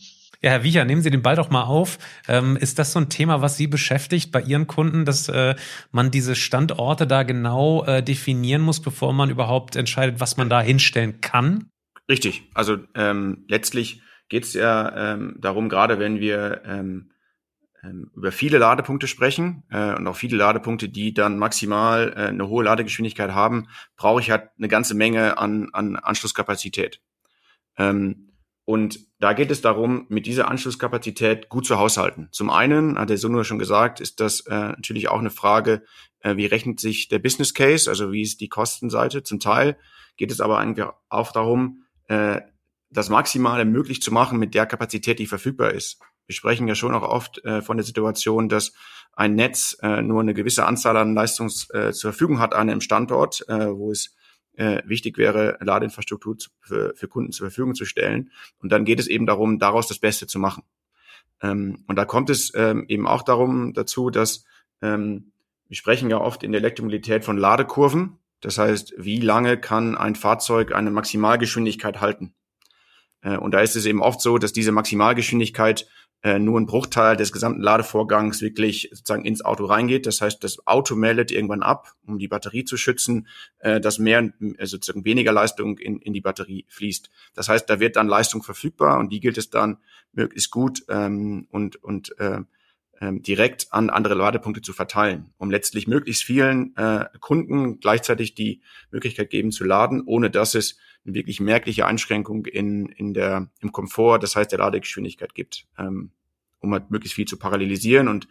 [0.43, 1.99] Ja, Herr Wiecher, nehmen Sie den Ball doch mal auf.
[2.27, 5.55] Ähm, ist das so ein Thema, was Sie beschäftigt bei Ihren Kunden, dass äh,
[5.93, 10.63] man diese Standorte da genau äh, definieren muss, bevor man überhaupt entscheidet, was man da
[10.63, 11.69] hinstellen kann?
[12.09, 12.49] Richtig.
[12.55, 14.01] Also ähm, letztlich
[14.31, 17.11] geht es ja ähm, darum, gerade wenn wir ähm,
[17.83, 22.49] ähm, über viele Ladepunkte sprechen äh, und auch viele Ladepunkte, die dann maximal äh, eine
[22.49, 27.03] hohe Ladegeschwindigkeit haben, brauche ich halt eine ganze Menge an, an Anschlusskapazität.
[27.77, 28.30] Ähm,
[28.71, 32.29] und da geht es darum, mit dieser Anschlusskapazität gut zu haushalten.
[32.31, 35.83] Zum einen, hat der Sunur schon gesagt, ist das äh, natürlich auch eine Frage,
[36.21, 39.25] äh, wie rechnet sich der Business Case, also wie ist die Kostenseite.
[39.25, 39.77] Zum Teil
[40.17, 42.43] geht es aber eigentlich auch darum, äh,
[42.91, 45.99] das Maximale möglich zu machen mit der Kapazität, die verfügbar ist.
[46.29, 48.73] Wir sprechen ja schon auch oft äh, von der Situation, dass
[49.15, 52.83] ein Netz äh, nur eine gewisse Anzahl an Leistungs äh, zur Verfügung hat an einem
[52.83, 54.15] Standort, äh, wo es
[54.55, 58.31] äh, wichtig wäre, Ladeinfrastruktur zu, für, für Kunden zur Verfügung zu stellen.
[58.59, 60.63] Und dann geht es eben darum, daraus das Beste zu machen.
[61.43, 64.45] Ähm, und da kommt es ähm, eben auch darum dazu, dass
[64.83, 65.33] ähm,
[65.69, 68.19] wir sprechen ja oft in der Elektromobilität von Ladekurven.
[68.41, 72.35] Das heißt, wie lange kann ein Fahrzeug eine Maximalgeschwindigkeit halten?
[73.23, 75.87] Äh, und da ist es eben oft so, dass diese Maximalgeschwindigkeit
[76.23, 80.07] äh, nur ein Bruchteil des gesamten Ladevorgangs wirklich sozusagen ins Auto reingeht.
[80.07, 83.27] Das heißt, das Auto meldet irgendwann ab, um die Batterie zu schützen,
[83.59, 87.11] äh, dass mehr äh, sozusagen weniger Leistung in, in die Batterie fließt.
[87.35, 89.79] Das heißt, da wird dann Leistung verfügbar und die gilt es dann
[90.13, 92.41] möglichst gut ähm, und und äh,
[93.01, 98.63] ähm, direkt an andere Ladepunkte zu verteilen, um letztlich möglichst vielen äh, Kunden gleichzeitig die
[98.91, 103.73] Möglichkeit geben zu laden, ohne dass es eine wirklich merkliche Einschränkung in, in der, im
[103.73, 106.13] Komfort, das heißt der Ladegeschwindigkeit gibt, ähm,
[106.59, 108.07] um halt möglichst viel zu parallelisieren.
[108.07, 108.29] Und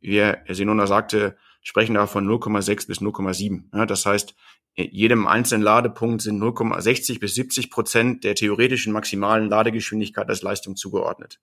[0.00, 3.64] wie Herr Senona sagte, sprechen da von 0,6 bis 0,7.
[3.74, 4.34] Ja, das heißt,
[4.76, 11.40] jedem einzelnen Ladepunkt sind 0,60 bis 70 Prozent der theoretischen maximalen Ladegeschwindigkeit als Leistung zugeordnet.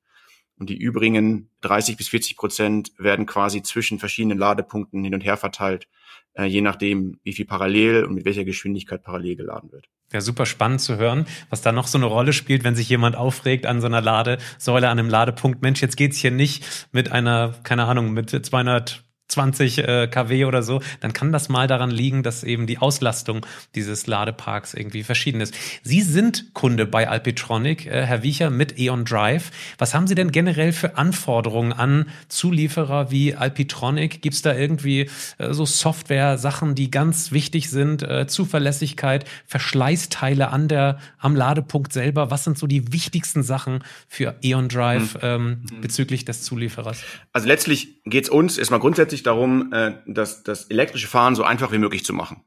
[0.59, 5.37] Und die übrigen 30 bis 40 Prozent werden quasi zwischen verschiedenen Ladepunkten hin und her
[5.37, 5.87] verteilt,
[6.33, 9.87] äh, je nachdem, wie viel parallel und mit welcher Geschwindigkeit parallel geladen wird.
[10.11, 13.15] Ja, super spannend zu hören, was da noch so eine Rolle spielt, wenn sich jemand
[13.15, 15.61] aufregt an so einer Ladesäule, an einem Ladepunkt.
[15.61, 20.63] Mensch, jetzt geht's hier nicht mit einer, keine Ahnung, mit 200 20 äh, kW oder
[20.63, 25.41] so, dann kann das mal daran liegen, dass eben die Auslastung dieses Ladeparks irgendwie verschieden
[25.41, 25.53] ist.
[25.83, 29.51] Sie sind Kunde bei Alpitronic, äh, Herr Wiecher, mit E.ON Drive.
[29.77, 34.21] Was haben Sie denn generell für Anforderungen an Zulieferer wie Alpitronic?
[34.21, 38.03] Gibt es da irgendwie äh, so Software-Sachen, die ganz wichtig sind?
[38.03, 42.31] Äh, Zuverlässigkeit, Verschleißteile an der, am Ladepunkt selber?
[42.31, 45.19] Was sind so die wichtigsten Sachen für E.ON Drive mhm.
[45.21, 47.03] ähm, bezüglich des Zulieferers?
[47.33, 51.43] Also letztlich geht es uns erstmal grundsätzlich sich darum, äh, das, das elektrische Fahren so
[51.43, 52.43] einfach wie möglich zu machen.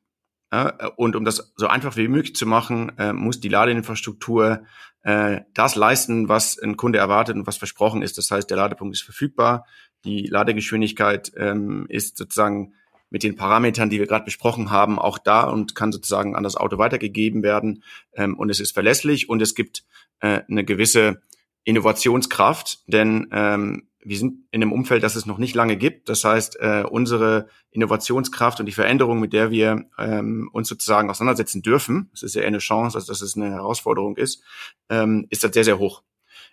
[0.97, 4.65] und um das so einfach wie möglich zu machen, äh, muss die Ladeinfrastruktur
[5.03, 8.19] äh, das leisten, was ein Kunde erwartet und was versprochen ist.
[8.19, 9.65] Das heißt, der Ladepunkt ist verfügbar,
[10.05, 12.75] die Ladegeschwindigkeit ähm, ist sozusagen
[13.11, 16.57] mit den Parametern, die wir gerade besprochen haben, auch da und kann sozusagen an das
[16.57, 17.85] Auto weitergegeben werden.
[18.15, 19.85] Ähm, und es ist verlässlich und es gibt
[20.23, 21.23] eine gewisse
[21.65, 26.09] Innovationskraft, denn ähm, wir sind in einem Umfeld, das es noch nicht lange gibt.
[26.09, 31.63] Das heißt, äh, unsere Innovationskraft und die Veränderung, mit der wir ähm, uns sozusagen auseinandersetzen
[31.63, 34.43] dürfen, das ist ja eine Chance, als dass es eine Herausforderung ist,
[34.89, 36.03] ähm, ist das sehr, sehr hoch.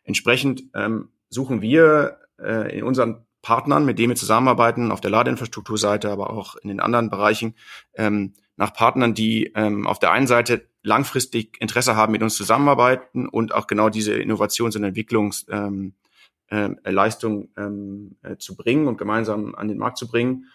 [0.03, 6.10] Entsprechend ähm, suchen wir äh, in unseren Partnern, mit denen wir zusammenarbeiten, auf der Ladeinfrastrukturseite,
[6.10, 7.55] aber auch in den anderen Bereichen,
[7.95, 13.27] ähm, nach Partnern, die ähm, auf der einen Seite langfristig Interesse haben, mit uns zusammenarbeiten
[13.27, 15.93] und auch genau diese Innovations- und Entwicklungsleistung ähm,
[16.49, 20.45] äh, Leistung, ähm, äh, zu bringen und gemeinsam an den Markt zu bringen.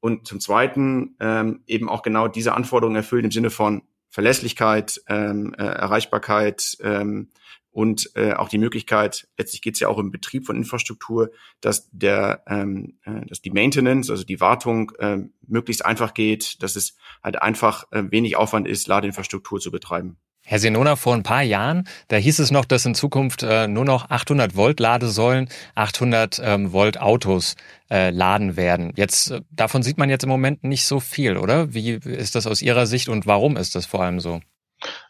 [0.00, 5.54] Und zum Zweiten ähm, eben auch genau diese Anforderungen erfüllen im Sinne von Verlässlichkeit, ähm,
[5.58, 7.30] äh, Erreichbarkeit, ähm,
[7.74, 11.90] und äh, auch die Möglichkeit, letztlich geht es ja auch im Betrieb von Infrastruktur, dass
[11.90, 16.96] der, ähm, äh, dass die Maintenance, also die Wartung, äh, möglichst einfach geht, dass es
[17.24, 20.18] halt einfach äh, wenig Aufwand ist, Ladeinfrastruktur zu betreiben.
[20.46, 23.86] Herr Senona, vor ein paar Jahren, da hieß es noch, dass in Zukunft äh, nur
[23.86, 27.56] noch 800 Volt Ladesäulen, 800 ähm, Volt Autos
[27.90, 28.92] äh, laden werden.
[28.94, 31.72] Jetzt äh, davon sieht man jetzt im Moment nicht so viel, oder?
[31.72, 34.40] Wie ist das aus Ihrer Sicht und warum ist das vor allem so?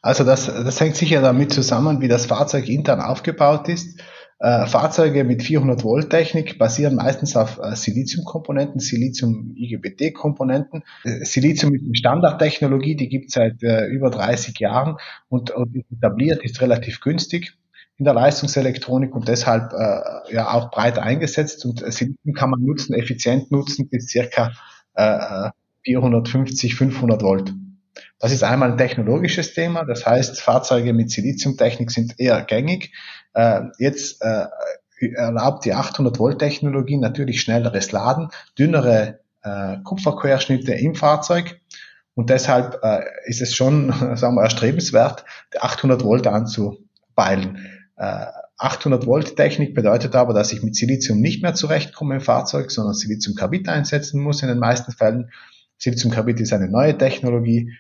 [0.03, 4.01] Also das, das hängt sicher damit zusammen, wie das Fahrzeug intern aufgebaut ist.
[4.41, 10.83] Äh, Fahrzeuge mit 400 Volt Technik basieren meistens auf äh, Silizium-Komponenten, Silizium-IGBT-Komponenten.
[11.05, 14.97] Äh, Silizium ist eine Standardtechnologie, die gibt es seit äh, über 30 Jahren
[15.29, 17.57] und, ist etabliert, ist relativ günstig
[17.97, 19.73] in der Leistungselektronik und deshalb
[20.29, 21.65] ja auch breit eingesetzt.
[21.65, 24.51] Und Silizium kann man nutzen, effizient nutzen bis circa
[24.95, 25.51] äh,
[25.85, 27.55] 450, 500 Volt.
[28.19, 32.93] Das ist einmal ein technologisches Thema, das heißt, Fahrzeuge mit Siliziumtechnik sind eher gängig.
[33.35, 34.47] Äh, jetzt äh,
[35.15, 38.29] erlaubt die 800 Volt Technologie natürlich schnelleres Laden,
[38.59, 41.61] dünnere äh, Kupferquerschnitte im Fahrzeug
[42.15, 42.81] und deshalb
[43.25, 47.59] ist es schon, sagen wir, erstrebenswert, die 800 Volt anzupeilen.
[47.97, 48.27] Äh,
[48.57, 52.95] 800 Volt Technik bedeutet aber, dass ich mit Silizium nicht mehr zurechtkomme im Fahrzeug, sondern
[52.95, 55.31] Siliziumkarbid einsetzen muss in den meisten Fällen.
[55.79, 57.73] Siliziumkarbid ist eine neue Technologie,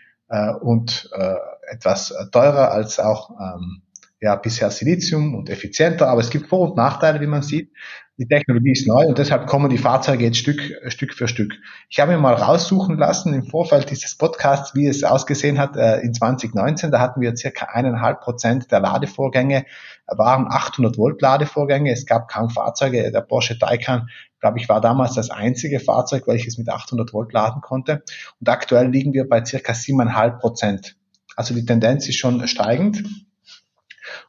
[0.60, 1.34] und äh,
[1.70, 3.82] etwas teurer als auch ähm,
[4.20, 7.70] ja, bisher Silizium und effizienter, aber es gibt Vor- und Nachteile, wie man sieht.
[8.16, 11.52] Die Technologie ist neu und deshalb kommen die Fahrzeuge jetzt Stück, Stück für Stück.
[11.90, 15.98] Ich habe mir mal raussuchen lassen im Vorfeld dieses Podcasts, wie es ausgesehen hat äh,
[15.98, 16.92] in 2019.
[16.92, 19.66] Da hatten wir circa eineinhalb Prozent der Ladevorgänge
[20.06, 21.92] waren 800 Volt Ladevorgänge.
[21.92, 23.10] Es gab kaum Fahrzeuge.
[23.10, 24.08] Der Porsche Taycan,
[24.44, 28.02] glaube ich, war damals das einzige Fahrzeug, welches mit 800 Volt laden konnte.
[28.40, 30.96] Und aktuell liegen wir bei circa 7,5 Prozent.
[31.34, 33.04] Also die Tendenz ist schon steigend.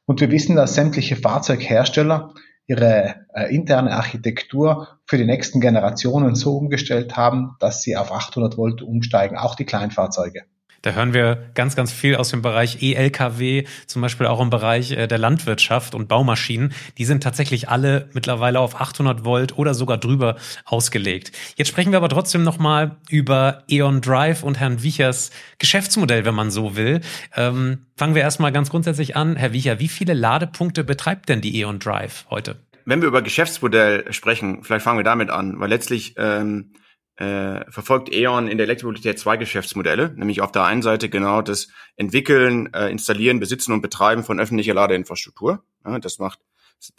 [0.06, 2.34] Und wir wissen, dass sämtliche Fahrzeughersteller
[2.65, 8.56] ihre äh, interne Architektur für die nächsten Generationen so umgestellt haben, dass sie auf 800
[8.56, 10.43] Volt umsteigen, auch die Kleinfahrzeuge.
[10.85, 14.91] Da hören wir ganz, ganz viel aus dem Bereich ELKW, zum Beispiel auch im Bereich
[14.91, 16.73] äh, der Landwirtschaft und Baumaschinen.
[16.99, 21.31] Die sind tatsächlich alle mittlerweile auf 800 Volt oder sogar drüber ausgelegt.
[21.55, 26.51] Jetzt sprechen wir aber trotzdem nochmal über E.ON Drive und Herrn Wiechers Geschäftsmodell, wenn man
[26.51, 27.01] so will.
[27.35, 29.37] Ähm, fangen wir erstmal ganz grundsätzlich an.
[29.37, 32.57] Herr Wiecher, wie viele Ladepunkte betreibt denn die E.ON Drive heute?
[32.85, 36.73] Wenn wir über Geschäftsmodell sprechen, vielleicht fangen wir damit an, weil letztlich ähm,
[37.17, 41.69] äh, verfolgt E.ON in der Elektromobilität zwei Geschäftsmodelle, nämlich auf der einen Seite genau das
[41.95, 45.63] Entwickeln, äh, Installieren, Besitzen und Betreiben von öffentlicher Ladeinfrastruktur.
[45.86, 46.39] Ja, das macht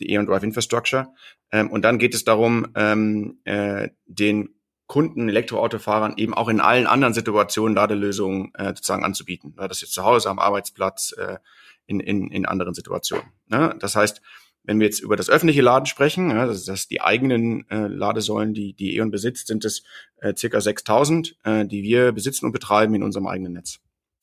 [0.01, 1.09] die E.ON Drive Infrastructure.
[1.53, 4.51] Ähm, und dann geht es darum, ähm, äh, den
[4.87, 9.55] Kunden, Elektroautofahrern eben auch in allen anderen Situationen Ladelösungen äh, sozusagen anzubieten.
[9.59, 11.39] Ja, das jetzt zu Hause, am Arbeitsplatz, äh,
[11.87, 13.27] in, in, in anderen Situationen.
[13.51, 14.21] Ja, das heißt,
[14.67, 18.53] wenn wir jetzt über das öffentliche Laden sprechen, ja, das ist die eigenen äh, Ladesäulen,
[18.53, 19.83] die die E.ON besitzt, sind es
[20.21, 23.79] äh, circa 6000, äh, die wir besitzen und betreiben in unserem eigenen Netz.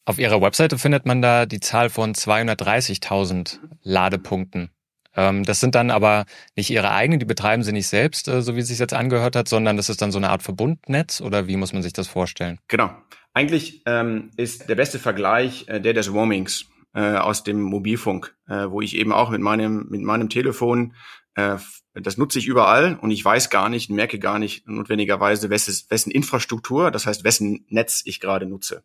[0.05, 4.69] Auf Ihrer Webseite findet man da die Zahl von 230.000 Ladepunkten.
[5.15, 6.25] Ähm, das sind dann aber
[6.57, 9.35] nicht Ihre eigenen, die betreiben Sie nicht selbst, äh, so wie es sich jetzt angehört
[9.35, 12.07] hat, sondern das ist dann so eine Art Verbundnetz oder wie muss man sich das
[12.07, 12.59] vorstellen?
[12.67, 12.91] Genau.
[13.33, 18.69] Eigentlich ähm, ist der beste Vergleich äh, der des Roamings äh, aus dem Mobilfunk, äh,
[18.69, 20.93] wo ich eben auch mit meinem, mit meinem Telefon,
[21.35, 21.57] äh,
[21.93, 26.11] das nutze ich überall und ich weiß gar nicht, merke gar nicht notwendigerweise, wessen, wessen
[26.11, 28.83] Infrastruktur, das heißt, wessen Netz ich gerade nutze.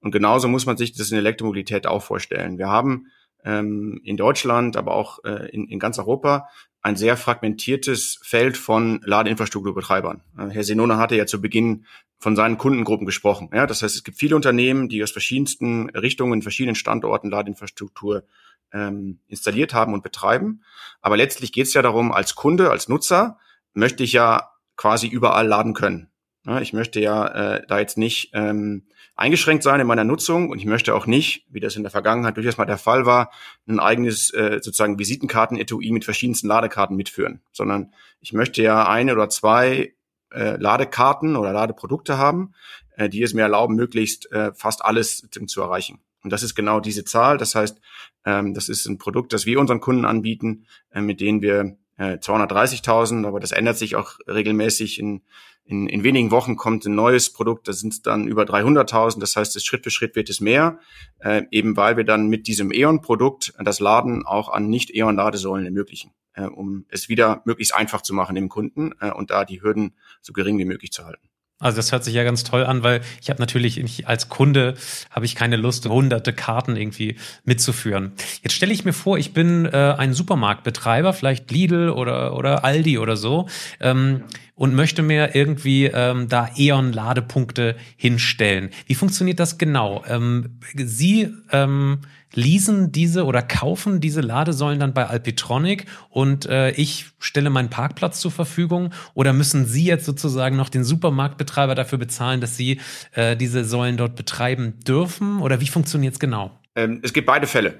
[0.00, 2.58] Und genauso muss man sich das in Elektromobilität auch vorstellen.
[2.58, 3.06] Wir haben
[3.44, 6.48] ähm, in Deutschland, aber auch äh, in, in ganz Europa
[6.82, 10.20] ein sehr fragmentiertes Feld von Ladeinfrastrukturbetreibern.
[10.36, 11.86] Herr Senona hatte ja zu Beginn
[12.18, 13.50] von seinen Kundengruppen gesprochen.
[13.52, 18.24] Ja, das heißt, es gibt viele Unternehmen, die aus verschiedensten Richtungen, verschiedenen Standorten Ladeinfrastruktur
[18.72, 20.62] ähm, installiert haben und betreiben.
[21.00, 23.38] Aber letztlich geht es ja darum, als Kunde, als Nutzer
[23.74, 26.10] möchte ich ja quasi überall laden können.
[26.44, 30.58] Ja, ich möchte ja äh, da jetzt nicht ähm, eingeschränkt sein in meiner Nutzung und
[30.58, 33.30] ich möchte auch nicht, wie das in der Vergangenheit durchaus mal der Fall war,
[33.66, 39.28] ein eigenes äh, sozusagen Visitenkarten-Etui mit verschiedensten Ladekarten mitführen, sondern ich möchte ja eine oder
[39.28, 39.94] zwei
[40.32, 42.54] äh, Ladekarten oder Ladeprodukte haben,
[42.96, 46.00] äh, die es mir erlauben, möglichst äh, fast alles zu erreichen.
[46.24, 47.36] Und das ist genau diese Zahl.
[47.36, 47.80] Das heißt,
[48.24, 52.14] ähm, das ist ein Produkt, das wir unseren Kunden anbieten, äh, mit denen wir äh,
[52.14, 54.98] 230.000, aber das ändert sich auch regelmäßig.
[54.98, 55.22] In,
[55.64, 59.20] in, in wenigen Wochen kommt ein neues Produkt, da sind es dann über 300.000.
[59.20, 60.78] Das heißt, das Schritt für Schritt wird es mehr,
[61.20, 66.44] äh, eben weil wir dann mit diesem E.ON-Produkt das Laden auch an Nicht-E.ON-Ladesäulen ermöglichen, äh,
[66.44, 70.32] um es wieder möglichst einfach zu machen dem Kunden äh, und da die Hürden so
[70.32, 71.31] gering wie möglich zu halten.
[71.62, 74.74] Also das hört sich ja ganz toll an, weil ich habe natürlich ich, als Kunde
[75.10, 78.12] habe ich keine Lust, hunderte Karten irgendwie mitzuführen.
[78.42, 82.98] Jetzt stelle ich mir vor, ich bin äh, ein Supermarktbetreiber, vielleicht Lidl oder oder Aldi
[82.98, 83.48] oder so,
[83.80, 88.70] ähm, und möchte mir irgendwie ähm, da E.ON-Ladepunkte hinstellen.
[88.86, 90.04] Wie funktioniert das genau?
[90.06, 92.00] Ähm, Sie ähm,
[92.34, 98.20] leasen diese oder kaufen diese Ladesäulen dann bei Alpitronic und äh, ich stelle meinen Parkplatz
[98.20, 102.80] zur Verfügung oder müssen Sie jetzt sozusagen noch den Supermarktbetreiber dafür bezahlen, dass Sie
[103.12, 106.58] äh, diese Säulen dort betreiben dürfen oder wie funktioniert es genau?
[106.74, 107.74] Ähm, es gibt beide Fälle.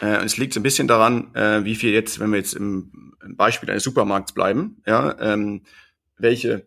[0.00, 2.90] Äh, es liegt so ein bisschen daran, äh, wie viel jetzt, wenn wir jetzt im,
[3.28, 5.62] Beispiel eines Supermarkts bleiben, ja, ähm,
[6.16, 6.66] welche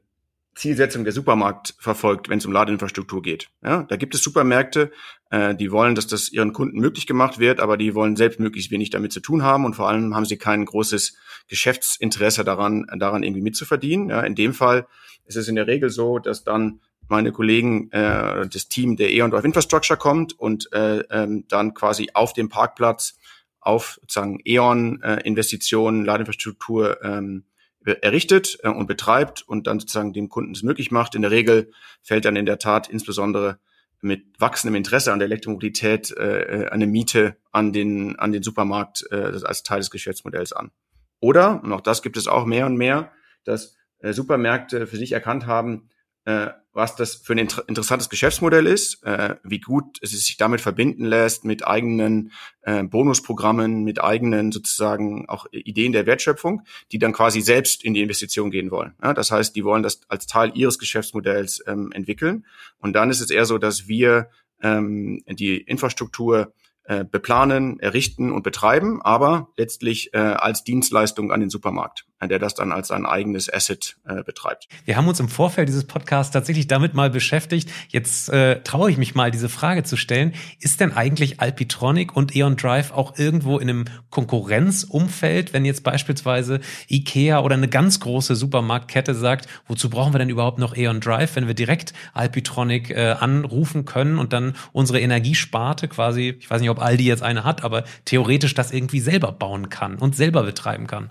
[0.56, 3.50] Zielsetzung der Supermarkt verfolgt, wenn es um Ladeinfrastruktur geht.
[3.64, 4.92] Ja, da gibt es Supermärkte,
[5.30, 8.72] äh, die wollen, dass das ihren Kunden möglich gemacht wird, aber die wollen selbst möglichst
[8.72, 11.16] wenig damit zu tun haben und vor allem haben sie kein großes
[11.48, 14.10] Geschäftsinteresse daran, daran irgendwie mitzuverdienen.
[14.10, 14.88] Ja, in dem Fall
[15.26, 19.32] ist es in der Regel so, dass dann meine Kollegen, äh, das Team der E.ON
[19.32, 23.18] Drive Infrastructure kommt und äh, ähm, dann quasi auf dem Parkplatz
[23.60, 27.46] auf sozusagen E.ON-Investitionen, äh, Ladeinfrastruktur ähm,
[27.86, 31.16] errichtet äh, und betreibt und dann sozusagen dem Kunden es möglich macht.
[31.16, 33.60] In der Regel fällt dann in der Tat insbesondere
[34.02, 39.06] mit wachsendem Interesse an der Elektromobilität äh, äh eine Miete an den, an den Supermarkt
[39.12, 40.72] äh, als Teil des Geschäftsmodells an.
[41.20, 43.12] Oder, und auch das gibt es auch mehr und mehr,
[43.44, 45.90] dass äh, Supermärkte für sich erkannt haben,
[46.26, 46.48] äh,
[46.80, 51.06] was das für ein inter interessantes Geschäftsmodell ist, äh, wie gut es sich damit verbinden
[51.06, 57.42] lässt mit eigenen äh, Bonusprogrammen, mit eigenen sozusagen auch Ideen der Wertschöpfung, die dann quasi
[57.42, 58.94] selbst in die Investition gehen wollen.
[59.04, 62.46] Ja, das heißt, die wollen das als Teil ihres Geschäftsmodells ähm, entwickeln.
[62.80, 64.30] Und dann ist es eher so, dass wir
[64.62, 66.54] ähm, die Infrastruktur
[66.90, 72.54] äh, beplanen, errichten und betreiben, aber letztlich äh, als Dienstleistung an den Supermarkt, der das
[72.54, 74.68] dann als sein eigenes Asset äh, betreibt.
[74.84, 77.70] Wir haben uns im Vorfeld dieses Podcasts tatsächlich damit mal beschäftigt.
[77.88, 80.34] Jetzt äh, traue ich mich mal, diese Frage zu stellen.
[80.60, 86.60] Ist denn eigentlich Alpitronic und Eon Drive auch irgendwo in einem Konkurrenzumfeld, wenn jetzt beispielsweise
[86.90, 91.36] Ikea oder eine ganz große Supermarktkette sagt, wozu brauchen wir denn überhaupt noch Eon Drive,
[91.36, 96.70] wenn wir direkt Alpitronic äh, anrufen können und dann unsere Energiesparte quasi, ich weiß nicht,
[96.70, 100.88] ob Aldi jetzt eine hat, aber theoretisch das irgendwie selber bauen kann und selber betreiben
[100.88, 101.10] kann.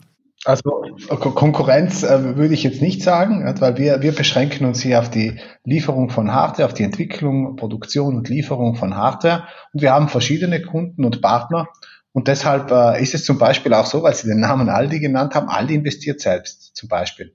[0.49, 5.11] Also Konkurrenz äh, würde ich jetzt nicht sagen, weil wir, wir beschränken uns hier auf
[5.11, 9.47] die Lieferung von Hardware, auf die Entwicklung, Produktion und Lieferung von Hardware.
[9.75, 11.69] Und wir haben verschiedene Kunden und Partner.
[12.13, 15.35] Und deshalb äh, ist es zum Beispiel auch so, weil Sie den Namen Aldi genannt
[15.35, 17.35] haben, Aldi investiert selbst zum Beispiel.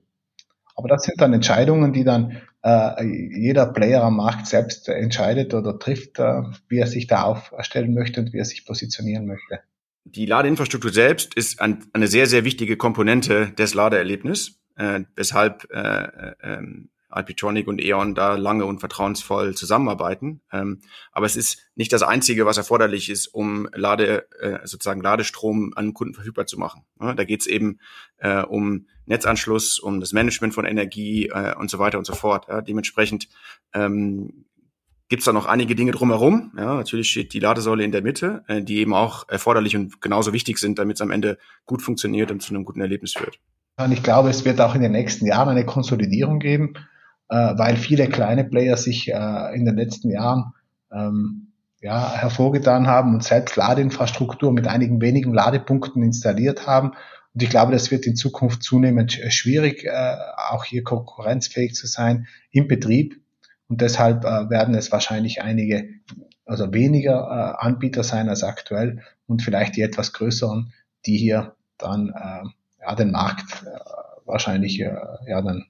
[0.74, 5.78] Aber das sind dann Entscheidungen, die dann äh, jeder Player am Markt selbst entscheidet oder
[5.78, 9.60] trifft, äh, wie er sich da aufstellen möchte und wie er sich positionieren möchte.
[10.04, 15.78] Die Ladeinfrastruktur selbst ist ein, eine sehr, sehr wichtige Komponente des Ladeerlebnisses, äh, weshalb äh,
[15.78, 20.42] äh, ähm, Alpitronic und E.ON da lange und vertrauensvoll zusammenarbeiten.
[20.52, 20.80] Ähm,
[21.12, 25.94] aber es ist nicht das Einzige, was erforderlich ist, um Lade, äh, sozusagen Ladestrom an
[25.94, 26.84] Kunden verfügbar zu machen.
[27.00, 27.78] Ja, da geht es eben
[28.18, 32.48] äh, um Netzanschluss, um das Management von Energie äh, und so weiter und so fort.
[32.48, 33.28] Ja, dementsprechend
[33.72, 34.44] ähm,
[35.08, 36.52] gibt es da noch einige Dinge drumherum.
[36.56, 40.32] Ja, natürlich steht die Ladesäule in der Mitte, äh, die eben auch erforderlich und genauso
[40.32, 43.38] wichtig sind, damit es am Ende gut funktioniert und zu einem guten Erlebnis führt.
[43.76, 46.74] Und ich glaube, es wird auch in den nächsten Jahren eine Konsolidierung geben
[47.28, 50.52] äh, weil viele kleine Player sich äh, in den letzten Jahren
[50.92, 56.92] ähm, ja, hervorgetan haben und selbst Ladeinfrastruktur mit einigen wenigen Ladepunkten installiert haben.
[57.34, 60.16] Und ich glaube, das wird in Zukunft zunehmend schwierig, äh,
[60.50, 63.20] auch hier konkurrenzfähig zu sein im Betrieb.
[63.68, 65.88] Und deshalb äh, werden es wahrscheinlich einige,
[66.44, 70.72] also weniger äh, Anbieter sein als aktuell und vielleicht die etwas größeren,
[71.06, 72.48] die hier dann äh,
[72.82, 73.78] ja, den Markt äh,
[74.26, 74.94] wahrscheinlich äh,
[75.26, 75.64] ja dann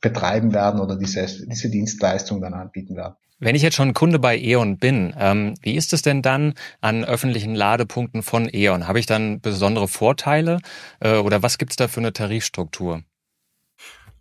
[0.00, 3.14] betreiben werden oder diese, diese Dienstleistung dann anbieten werden.
[3.40, 7.04] Wenn ich jetzt schon Kunde bei E.ON bin, ähm, wie ist es denn dann an
[7.04, 8.86] öffentlichen Ladepunkten von E.ON?
[8.86, 10.60] Habe ich dann besondere Vorteile
[11.00, 13.02] äh, oder was gibt es da für eine Tarifstruktur?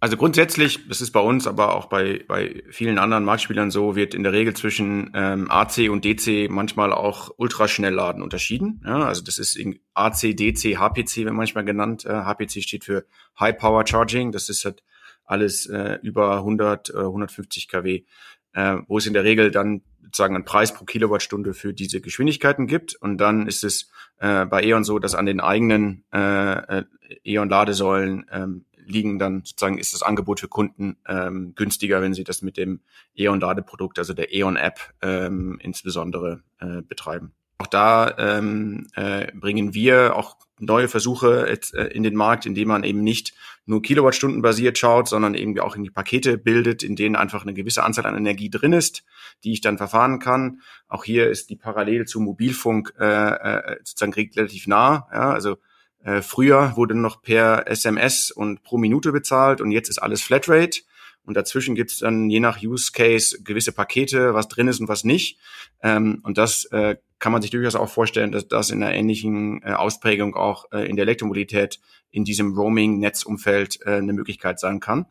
[0.03, 4.13] Also grundsätzlich, das ist bei uns, aber auch bei, bei vielen anderen Marktspielern so, wird
[4.13, 8.81] in der Regel zwischen ähm, AC und DC manchmal auch Ultraschnellladen unterschieden.
[8.85, 12.03] Ja, also das ist in AC, DC, HPC wird manchmal genannt.
[12.03, 13.05] Äh, HPC steht für
[13.39, 14.33] High Power Charging.
[14.33, 14.83] Das ist halt
[15.23, 18.03] alles äh, über 100, äh, 150 kW,
[18.51, 22.67] äh, wo es in der Regel dann sozusagen einen Preis pro Kilowattstunde für diese Geschwindigkeiten
[22.67, 22.93] gibt.
[22.95, 26.83] Und dann ist es äh, bei E.ON so, dass an den eigenen äh, äh
[27.23, 32.41] E.ON-Ladesäulen ähm, liegen dann sozusagen ist das Angebot für Kunden ähm, günstiger, wenn sie das
[32.41, 32.81] mit dem
[33.15, 37.33] E.ON-Ladeprodukt, also der E.ON-App ähm, insbesondere äh, betreiben.
[37.57, 42.67] Auch da ähm, äh, bringen wir auch neue Versuche jetzt, äh, in den Markt, indem
[42.67, 43.33] man eben nicht
[43.65, 47.53] nur Kilowattstunden basiert schaut, sondern eben auch in die Pakete bildet, in denen einfach eine
[47.53, 49.03] gewisse Anzahl an Energie drin ist,
[49.43, 50.61] die ich dann verfahren kann.
[50.87, 55.07] Auch hier ist die Parallel zu Mobilfunk äh, äh, sozusagen relativ nah.
[55.13, 55.57] Ja, also
[56.03, 60.81] äh, früher wurde noch per SMS und pro Minute bezahlt und jetzt ist alles Flatrate.
[61.25, 64.89] Und dazwischen gibt es dann je nach Use Case gewisse Pakete, was drin ist und
[64.89, 65.39] was nicht.
[65.81, 69.61] Ähm, und das äh, kann man sich durchaus auch vorstellen, dass das in einer ähnlichen
[69.63, 71.79] äh, Ausprägung auch äh, in der Elektromobilität
[72.11, 75.05] in diesem Roaming-Netzumfeld äh, eine Möglichkeit sein kann,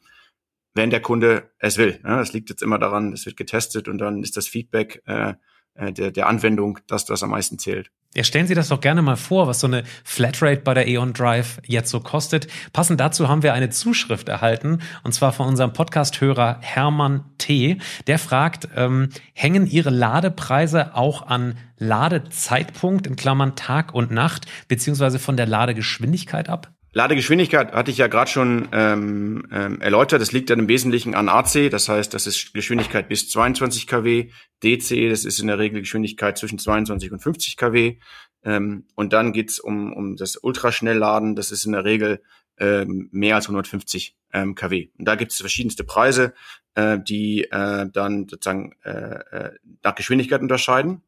[0.74, 1.98] wenn der Kunde es will.
[2.04, 5.34] Ja, das liegt jetzt immer daran, es wird getestet und dann ist das Feedback äh,
[5.74, 7.90] äh der, der Anwendung das, was am meisten zählt.
[8.14, 11.14] Ja, stellen Sie das doch gerne mal vor, was so eine Flatrate bei der E.ON
[11.14, 12.46] Drive jetzt so kostet.
[12.74, 17.78] Passend dazu haben wir eine Zuschrift erhalten, und zwar von unserem Podcast-Hörer Hermann T.
[18.06, 25.18] Der fragt, ähm, hängen Ihre Ladepreise auch an Ladezeitpunkt, in Klammern Tag und Nacht, beziehungsweise
[25.18, 26.70] von der Ladegeschwindigkeit ab?
[26.94, 30.20] Ladegeschwindigkeit hatte ich ja gerade schon ähm, ähm, erläutert.
[30.20, 34.30] Das liegt dann im Wesentlichen an AC, das heißt, das ist Geschwindigkeit bis 22 kW.
[34.62, 37.96] DC, das ist in der Regel Geschwindigkeit zwischen 22 und 50 kW.
[38.44, 42.22] Ähm, und dann geht's um, um das Ultraschnellladen, das ist in der Regel
[42.58, 44.88] ähm, mehr als 150 ähm, kW.
[44.98, 46.34] Und da gibt es verschiedenste Preise,
[46.74, 49.50] äh, die äh, dann sozusagen äh, äh,
[49.82, 51.02] nach Geschwindigkeit unterscheiden.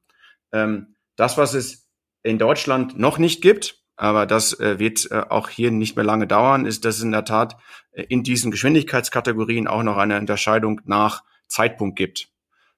[0.53, 1.87] Ähm, das, was es
[2.23, 6.27] in Deutschland noch nicht gibt, aber das äh, wird äh, auch hier nicht mehr lange
[6.27, 7.57] dauern, ist, dass es in der Tat
[7.93, 12.29] äh, in diesen Geschwindigkeitskategorien auch noch eine Unterscheidung nach Zeitpunkt gibt.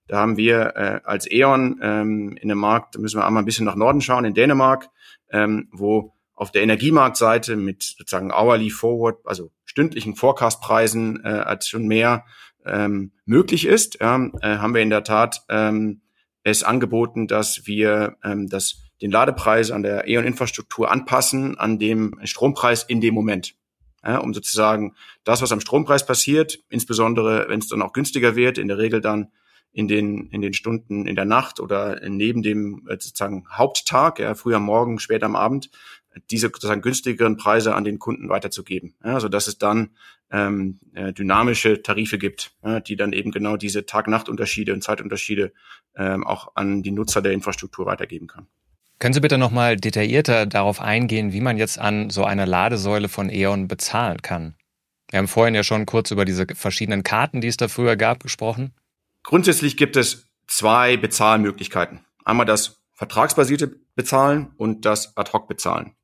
[0.08, 3.46] Da haben wir äh, als E.ON ähm, in dem Markt, da müssen wir einmal ein
[3.46, 4.88] bisschen nach Norden schauen, in Dänemark,
[5.30, 11.86] ähm, wo auf der Energiemarktseite mit sozusagen hourly forward, also stündlichen Forecastpreisen äh, als schon
[11.88, 12.24] mehr
[12.64, 16.02] ähm, möglich ist, ja, äh, haben wir in der Tat ähm,
[16.42, 22.82] es angeboten, dass wir ähm, das den Ladepreis an der E.ON-Infrastruktur anpassen an dem Strompreis
[22.82, 23.54] in dem Moment.
[24.04, 24.94] Ja, um sozusagen
[25.24, 29.00] das, was am Strompreis passiert, insbesondere wenn es dann auch günstiger wird, in der Regel
[29.00, 29.32] dann
[29.72, 34.34] in den, in den Stunden in der Nacht oder neben dem äh, sozusagen Haupttag, ja,
[34.34, 35.70] früh am Morgen, spät am Abend,
[36.30, 38.94] diese sozusagen günstigeren Preise an den Kunden weiterzugeben.
[39.04, 39.90] Ja, so dass es dann
[40.30, 45.52] ähm, äh, dynamische Tarife gibt, ja, die dann eben genau diese Tag-Nacht-Unterschiede und Zeitunterschiede
[45.94, 48.46] ähm, auch an die Nutzer der Infrastruktur weitergeben kann.
[48.98, 53.30] Können Sie bitte nochmal detaillierter darauf eingehen, wie man jetzt an so einer Ladesäule von
[53.30, 54.54] E.ON bezahlen kann?
[55.10, 58.22] Wir haben vorhin ja schon kurz über diese verschiedenen Karten, die es da früher gab,
[58.22, 58.74] gesprochen.
[59.22, 62.04] Grundsätzlich gibt es zwei Bezahlmöglichkeiten.
[62.24, 65.95] Einmal das vertragsbasierte Bezahlen und das Ad-Hoc-Bezahlen.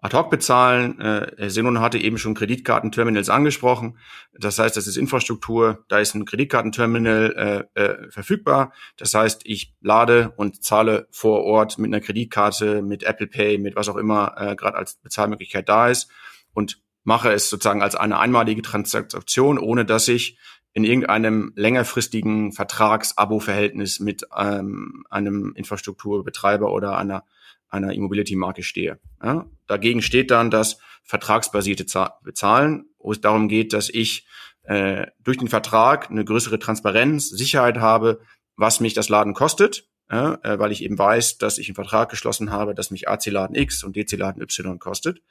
[0.00, 3.98] Ad-Hoc bezahlen, äh, Senon hatte eben schon Kreditkartenterminals angesprochen.
[4.38, 8.72] Das heißt, das ist Infrastruktur, da ist ein Kreditkartenterminal äh, äh, verfügbar.
[8.98, 13.74] Das heißt, ich lade und zahle vor Ort mit einer Kreditkarte, mit Apple Pay, mit
[13.74, 16.10] was auch immer äh, gerade als Bezahlmöglichkeit da ist
[16.52, 20.38] und mache es sozusagen als eine einmalige Transaktion, ohne dass ich
[20.74, 27.24] in irgendeinem längerfristigen Vertrags-Abo-Verhältnis mit ähm, einem Infrastrukturbetreiber oder einer
[27.68, 28.98] einer Immobility-Marke stehe.
[29.22, 29.46] Ja?
[29.66, 31.86] Dagegen steht dann das vertragsbasierte
[32.22, 34.26] Bezahlen, wo es darum geht, dass ich
[34.64, 38.20] äh, durch den Vertrag eine größere Transparenz, Sicherheit habe,
[38.56, 42.08] was mich das Laden kostet, ja, äh, weil ich eben weiß, dass ich einen Vertrag
[42.08, 45.22] geschlossen habe, dass mich AC-Laden X und DC-Laden Y kostet.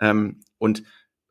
[0.00, 0.82] Ähm, und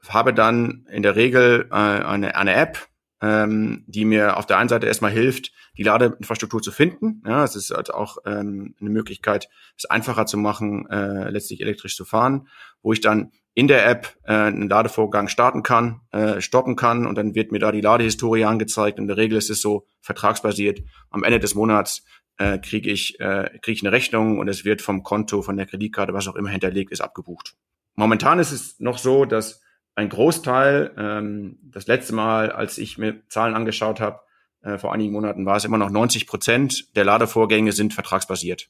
[0.07, 2.87] habe dann in der Regel äh, eine, eine App,
[3.21, 7.23] ähm, die mir auf der einen Seite erstmal hilft, die Ladeinfrastruktur zu finden.
[7.25, 9.47] Ja, es ist halt auch ähm, eine Möglichkeit,
[9.77, 12.47] es einfacher zu machen, äh, letztlich elektrisch zu fahren,
[12.81, 17.15] wo ich dann in der App äh, einen Ladevorgang starten kann, äh, stoppen kann und
[17.15, 18.97] dann wird mir da die Ladehistorie angezeigt.
[18.97, 20.81] In der Regel ist es so vertragsbasiert.
[21.09, 22.05] Am Ende des Monats
[22.37, 25.65] äh, kriege ich, äh, krieg ich eine Rechnung und es wird vom Konto, von der
[25.65, 27.55] Kreditkarte, was auch immer hinterlegt ist, abgebucht.
[27.95, 29.61] Momentan ist es noch so, dass
[29.95, 34.21] ein Großteil, ähm, das letzte Mal, als ich mir Zahlen angeschaut habe,
[34.61, 38.69] äh, vor einigen Monaten war es immer noch 90 Prozent der Ladevorgänge sind vertragsbasiert.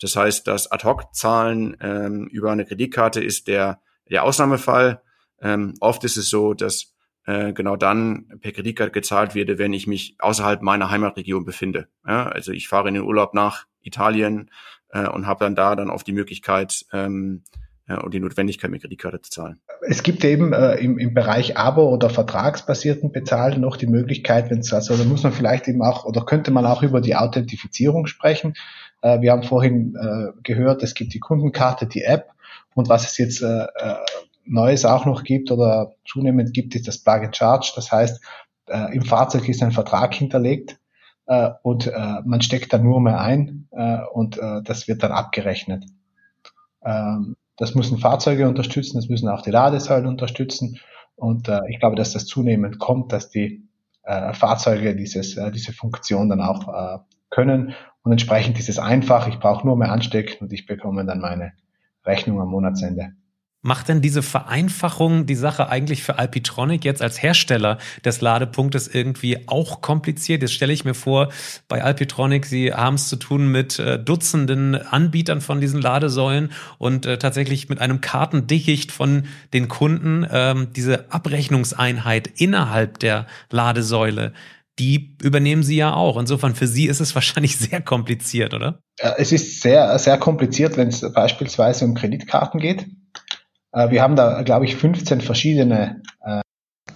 [0.00, 5.02] Das heißt, das Ad-Hoc-Zahlen ähm, über eine Kreditkarte ist der, der Ausnahmefall.
[5.40, 6.94] Ähm, oft ist es so, dass
[7.26, 11.88] äh, genau dann per Kreditkarte gezahlt werde, wenn ich mich außerhalb meiner Heimatregion befinde.
[12.06, 14.50] Ja, also ich fahre in den Urlaub nach Italien
[14.90, 17.42] äh, und habe dann da dann auf die Möglichkeit ähm,
[17.88, 19.60] ja, und die Notwendigkeit, mit Kreditkarte zu zahlen.
[19.80, 24.58] Es gibt eben äh, im, im Bereich Abo- oder vertragsbasierten Bezahlen noch die Möglichkeit, wenn
[24.58, 28.06] es also, da muss man vielleicht eben auch oder könnte man auch über die Authentifizierung
[28.06, 28.54] sprechen.
[29.00, 32.30] Äh, wir haben vorhin äh, gehört, es gibt die Kundenkarte, die App
[32.74, 33.94] und was es jetzt äh, äh
[34.50, 37.70] Neues auch noch gibt oder zunehmend gibt, ist das Plug and Charge.
[37.76, 38.24] Das heißt,
[38.68, 40.78] äh, im Fahrzeug ist ein Vertrag hinterlegt
[41.26, 45.12] äh, und äh, man steckt da nur mehr ein äh, und äh, das wird dann
[45.12, 45.84] abgerechnet.
[46.82, 50.78] Ähm, das müssen Fahrzeuge unterstützen, das müssen auch die Ladesäulen unterstützen
[51.16, 53.68] und äh, ich glaube, dass das zunehmend kommt, dass die
[54.04, 56.98] äh, Fahrzeuge dieses, äh, diese Funktion dann auch äh,
[57.30, 59.28] können und entsprechend ist es einfach.
[59.28, 61.52] Ich brauche nur mehr anstecken und ich bekomme dann meine
[62.04, 63.12] Rechnung am Monatsende.
[63.60, 69.48] Macht denn diese Vereinfachung die Sache eigentlich für Alpitronic jetzt als Hersteller des Ladepunktes irgendwie
[69.48, 70.42] auch kompliziert?
[70.42, 71.30] Jetzt stelle ich mir vor,
[71.66, 77.04] bei Alpitronic, Sie haben es zu tun mit äh, Dutzenden Anbietern von diesen Ladesäulen und
[77.04, 80.24] äh, tatsächlich mit einem Kartendickicht von den Kunden.
[80.30, 84.34] Ähm, diese Abrechnungseinheit innerhalb der Ladesäule,
[84.78, 86.16] die übernehmen Sie ja auch.
[86.16, 88.78] Insofern für Sie ist es wahrscheinlich sehr kompliziert, oder?
[89.16, 92.86] Es ist sehr, sehr kompliziert, wenn es beispielsweise um Kreditkarten geht.
[93.72, 96.40] Äh, wir haben da, glaube ich, 15 verschiedene äh,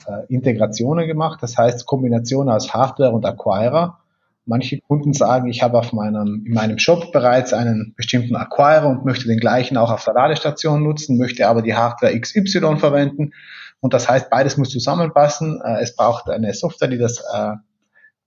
[0.07, 1.43] äh, Integrationen gemacht.
[1.43, 3.99] Das heißt, Kombination aus Hardware und Acquirer.
[4.45, 9.05] Manche Kunden sagen, ich habe auf meinem, in meinem Shop bereits einen bestimmten Acquirer und
[9.05, 13.33] möchte den gleichen auch auf der Ladestation nutzen, möchte aber die Hardware XY verwenden.
[13.79, 15.61] Und das heißt, beides muss zusammenpassen.
[15.81, 17.53] Es braucht eine Software, die das äh,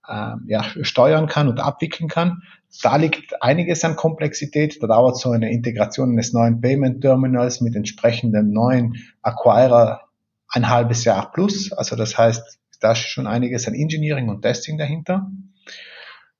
[0.08, 2.42] äh, ja, steuern kann und abwickeln kann.
[2.82, 4.82] Da liegt einiges an Komplexität.
[4.82, 10.02] Da dauert so eine Integration eines neuen Payment Terminals mit entsprechendem neuen Acquirer
[10.48, 11.72] ein halbes Jahr plus.
[11.72, 15.30] Also das heißt, da ist schon einiges an Engineering und Testing dahinter.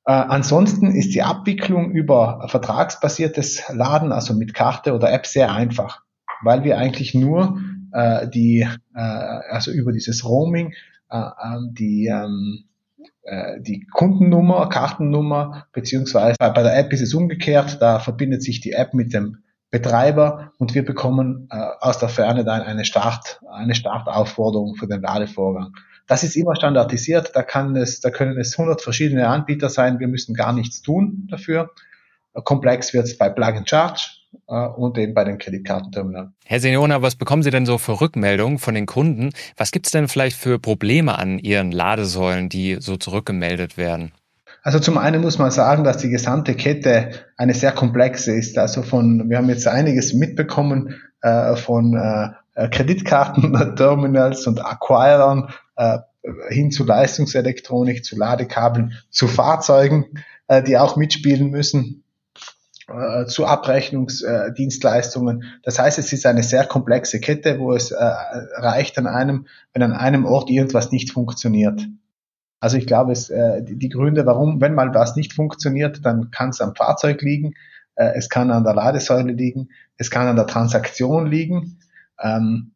[0.05, 6.03] Äh, ansonsten ist die Abwicklung über vertragsbasiertes Laden, also mit Karte oder App, sehr einfach,
[6.43, 7.59] weil wir eigentlich nur
[7.93, 10.75] äh, die, äh, also über dieses Roaming,
[11.11, 12.76] äh, ähm, die ähm, äh,
[13.61, 18.95] die Kundennummer, Kartennummer, beziehungsweise bei der App ist es umgekehrt, da verbindet sich die App
[18.95, 19.39] mit dem
[19.71, 25.03] Betreiber und wir bekommen äh, aus der Ferne dann eine Start, eine Startaufforderung für den
[25.03, 25.75] Ladevorgang.
[26.07, 30.07] Das ist immer standardisiert, da kann es, da können es 100 verschiedene Anbieter sein, wir
[30.07, 31.71] müssen gar nichts tun dafür.
[32.33, 36.35] Komplex wird es bei Plug and Charge, äh, und eben bei den Kreditkartenterminalen.
[36.45, 39.31] Herr Seniona, was bekommen Sie denn so für Rückmeldungen von den Kunden?
[39.57, 44.13] Was gibt es denn vielleicht für Probleme an Ihren Ladesäulen, die so zurückgemeldet werden?
[44.63, 48.59] Also zum einen muss man sagen, dass die gesamte Kette eine sehr komplexe ist.
[48.59, 55.99] Also von, wir haben jetzt einiges mitbekommen äh, von äh, Kreditkartenterminals und Acquirern äh,
[56.49, 60.07] hin zu Leistungselektronik, zu Ladekabeln, zu Fahrzeugen,
[60.49, 62.03] äh, die auch mitspielen müssen
[62.89, 65.45] äh, zu Abrechnungsdienstleistungen.
[65.63, 69.83] Das heißt, es ist eine sehr komplexe Kette, wo es äh, reicht an einem, wenn
[69.83, 71.87] an einem Ort irgendwas nicht funktioniert.
[72.61, 76.31] Also ich glaube, es, äh, die, die Gründe, warum, wenn mal was nicht funktioniert, dann
[76.31, 77.55] kann es am Fahrzeug liegen,
[77.97, 81.81] äh, es kann an der Ladesäule liegen, es kann an der Transaktion liegen.
[82.23, 82.73] Ähm,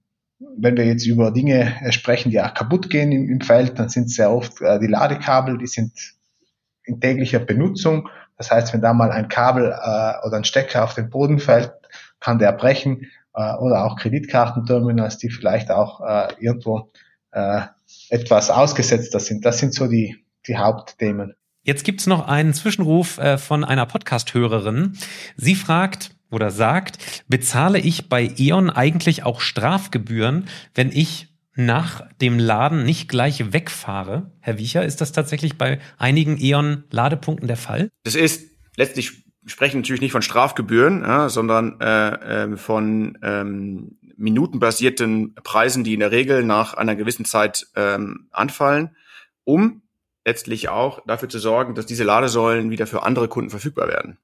[0.57, 4.11] wenn wir jetzt über Dinge sprechen, die auch kaputt gehen im, im Feld, dann sind
[4.11, 5.93] sehr oft äh, die Ladekabel, die sind
[6.85, 8.09] in täglicher Benutzung
[8.41, 11.73] das heißt, wenn da mal ein Kabel äh, oder ein Stecker auf den Boden fällt,
[12.21, 16.91] kann der brechen äh, oder auch Kreditkartenterminals, die vielleicht auch äh, irgendwo
[17.33, 17.61] äh,
[18.09, 19.45] etwas ausgesetzter sind.
[19.45, 21.35] Das sind so die, die Hauptthemen.
[21.65, 24.97] Jetzt gibt's noch einen Zwischenruf äh, von einer Podcast-Hörerin.
[25.37, 32.39] Sie fragt oder sagt, bezahle ich bei E.ON eigentlich auch Strafgebühren, wenn ich nach dem
[32.39, 34.33] Laden nicht gleich wegfahre.
[34.41, 37.91] Herr Wiecher, ist das tatsächlich bei einigen E.ON-Ladepunkten der Fall?
[38.05, 45.35] Das ist letztlich sprechen natürlich nicht von Strafgebühren, ja, sondern äh, äh, von ähm, minutenbasierten
[45.35, 48.97] Preisen, die in der Regel nach einer gewissen Zeit ähm, anfallen,
[49.45, 49.83] um
[50.27, 54.19] letztlich auch dafür zu sorgen, dass diese Ladesäulen wieder für andere Kunden verfügbar werden.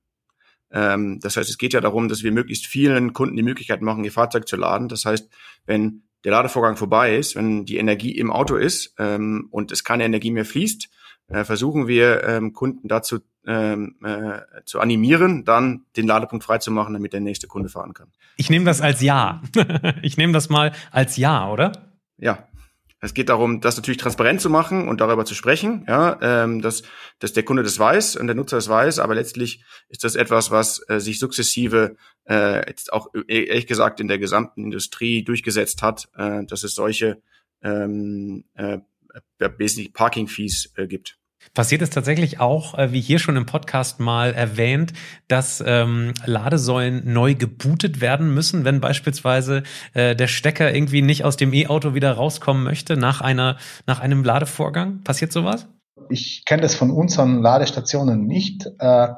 [0.71, 4.05] Ähm, das heißt, es geht ja darum, dass wir möglichst vielen Kunden die Möglichkeit machen,
[4.05, 4.89] ihr Fahrzeug zu laden.
[4.89, 5.31] Das heißt,
[5.65, 10.05] wenn der Ladevorgang vorbei ist, wenn die Energie im Auto ist ähm, und es keine
[10.05, 10.89] Energie mehr fließt,
[11.29, 17.13] äh, versuchen wir ähm, Kunden dazu ähm, äh, zu animieren, dann den Ladepunkt freizumachen, damit
[17.13, 18.09] der nächste Kunde fahren kann.
[18.37, 19.41] Ich nehme das als Ja.
[20.03, 21.71] ich nehme das mal als Ja, oder?
[22.19, 22.49] Ja,
[23.01, 26.83] es geht darum, das natürlich transparent zu machen und darüber zu sprechen, ja, ähm, dass,
[27.19, 30.51] dass der Kunde das weiß und der Nutzer das weiß, aber letztlich ist das etwas,
[30.51, 31.97] was äh, sich sukzessive
[32.29, 36.75] äh, jetzt auch e-, ehrlich gesagt in der gesamten Industrie durchgesetzt hat, äh, dass es
[36.75, 37.21] solche
[37.63, 38.79] ähm, äh,
[39.39, 41.19] wesentlich Parking-Fees äh, gibt.
[41.55, 44.93] Passiert es tatsächlich auch, äh, wie hier schon im Podcast mal erwähnt,
[45.29, 49.63] dass ähm, Ladesäulen neu gebootet werden müssen, wenn beispielsweise
[49.95, 54.25] äh, der Stecker irgendwie nicht aus dem E-Auto wieder rauskommen möchte nach einer nach einem
[54.25, 55.03] Ladevorgang?
[55.03, 55.67] Passiert sowas?
[56.11, 58.69] Ich kenne das von unseren Ladestationen nicht.
[58.79, 59.09] Äh,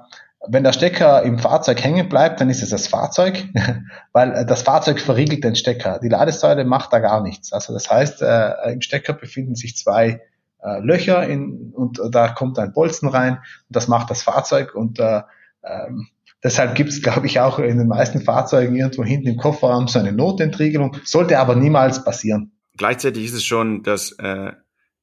[0.47, 3.49] wenn der Stecker im Fahrzeug hängen bleibt, dann ist es das Fahrzeug,
[4.12, 5.99] weil äh, das Fahrzeug verriegelt den Stecker.
[6.03, 7.53] Die Ladesäule macht da gar nichts.
[7.53, 10.20] Also das heißt, äh, im Stecker befinden sich zwei
[10.63, 14.99] äh, Löcher in, und da kommt ein Bolzen rein und das macht das Fahrzeug und
[14.99, 15.23] äh,
[15.65, 16.09] ähm,
[16.43, 19.99] deshalb gibt es, glaube ich, auch in den meisten Fahrzeugen irgendwo hinten im Kofferraum so
[19.99, 22.53] eine Notentriegelung, sollte aber niemals passieren.
[22.77, 24.53] Gleichzeitig ist es schon, dass äh,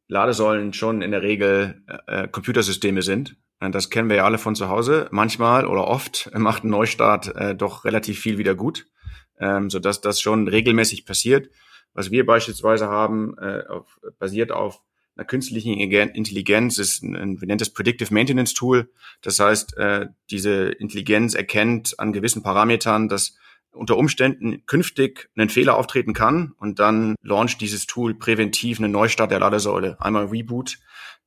[0.07, 3.37] Ladesäulen schon in der Regel äh, Computersysteme sind.
[3.59, 5.07] Das kennen wir ja alle von zu Hause.
[5.11, 8.87] Manchmal oder oft macht ein Neustart äh, doch relativ viel wieder gut,
[9.39, 11.49] ähm, so dass das schon regelmäßig passiert.
[11.93, 14.81] Was wir beispielsweise haben, äh, auf, basiert auf
[15.15, 18.91] einer künstlichen Intelligenz ist ein, wir nennen das Predictive Maintenance Tool.
[19.21, 23.37] Das heißt, äh, diese Intelligenz erkennt an gewissen Parametern, dass
[23.71, 29.31] unter Umständen künftig ein Fehler auftreten kann und dann launcht dieses Tool präventiv eine Neustart
[29.31, 30.77] der Ladesäule, einmal Reboot,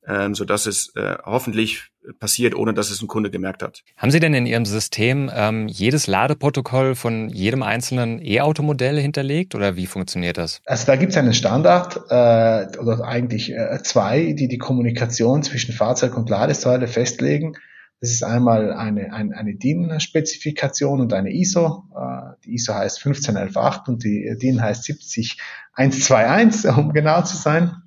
[0.09, 3.83] ähm, so dass es äh, hoffentlich passiert, ohne dass es ein Kunde gemerkt hat.
[3.97, 9.75] Haben Sie denn in Ihrem System ähm, jedes Ladeprotokoll von jedem einzelnen E-Automodell hinterlegt oder
[9.75, 10.61] wie funktioniert das?
[10.65, 15.73] Also da gibt es einen Standard äh, oder eigentlich äh, zwei, die die Kommunikation zwischen
[15.73, 17.53] Fahrzeug und Ladesäule festlegen.
[18.01, 21.83] Das ist einmal eine, eine, eine DIN-Spezifikation und eine ISO.
[21.95, 27.83] Äh, die ISO heißt 15118 und die DIN heißt 70121, um genau zu sein.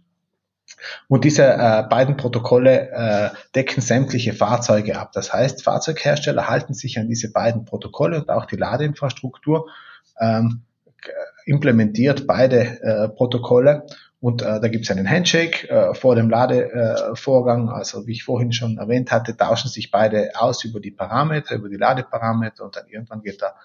[1.09, 5.13] Und diese äh, beiden Protokolle äh, decken sämtliche Fahrzeuge ab.
[5.13, 9.69] Das heißt, Fahrzeughersteller halten sich an diese beiden Protokolle und auch die Ladeinfrastruktur
[10.21, 10.63] ähm,
[11.47, 13.87] implementiert beide äh, Protokolle
[14.23, 17.67] und äh, da gibt es einen Handshake äh, vor dem Ladevorgang.
[17.67, 21.57] Äh, also wie ich vorhin schon erwähnt hatte, tauschen sich beide aus über die Parameter,
[21.57, 23.57] über die Ladeparameter und dann irgendwann geht da,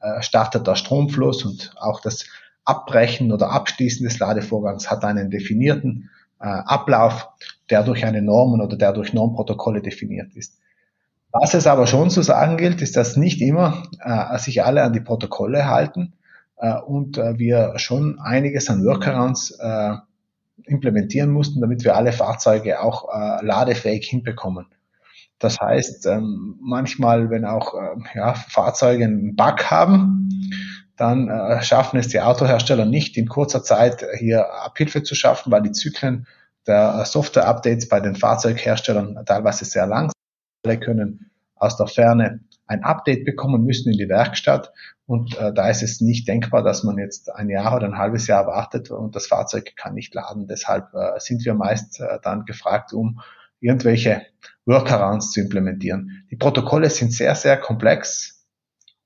[0.00, 2.26] äh, startet der Stromfluss und auch das
[2.66, 6.10] Abbrechen oder Abschließen des Ladevorgangs hat einen definierten
[6.46, 7.28] Ablauf,
[7.70, 10.58] der durch eine Normen oder der durch Normprotokolle definiert ist.
[11.32, 14.92] Was es aber schon zu sagen gilt, ist, dass nicht immer äh, sich alle an
[14.92, 16.12] die Protokolle halten
[16.58, 19.94] äh, und äh, wir schon einiges an Workarounds äh,
[20.64, 24.66] implementieren mussten, damit wir alle Fahrzeuge auch äh, ladefähig hinbekommen.
[25.38, 30.28] Das heißt, ähm, manchmal, wenn auch äh, ja, Fahrzeuge einen Bug haben,
[31.02, 35.62] dann äh, schaffen es die Autohersteller nicht in kurzer Zeit hier Abhilfe zu schaffen, weil
[35.62, 36.28] die Zyklen
[36.64, 40.64] der Software-Updates bei den Fahrzeugherstellern teilweise sehr lang sind.
[40.64, 44.72] Alle können aus der Ferne ein Update bekommen müssen in die Werkstatt.
[45.06, 48.28] Und äh, da ist es nicht denkbar, dass man jetzt ein Jahr oder ein halbes
[48.28, 50.46] Jahr wartet und das Fahrzeug kann nicht laden.
[50.46, 53.20] Deshalb äh, sind wir meist äh, dann gefragt, um
[53.58, 54.22] irgendwelche
[54.66, 56.24] Workarounds zu implementieren.
[56.30, 58.31] Die Protokolle sind sehr, sehr komplex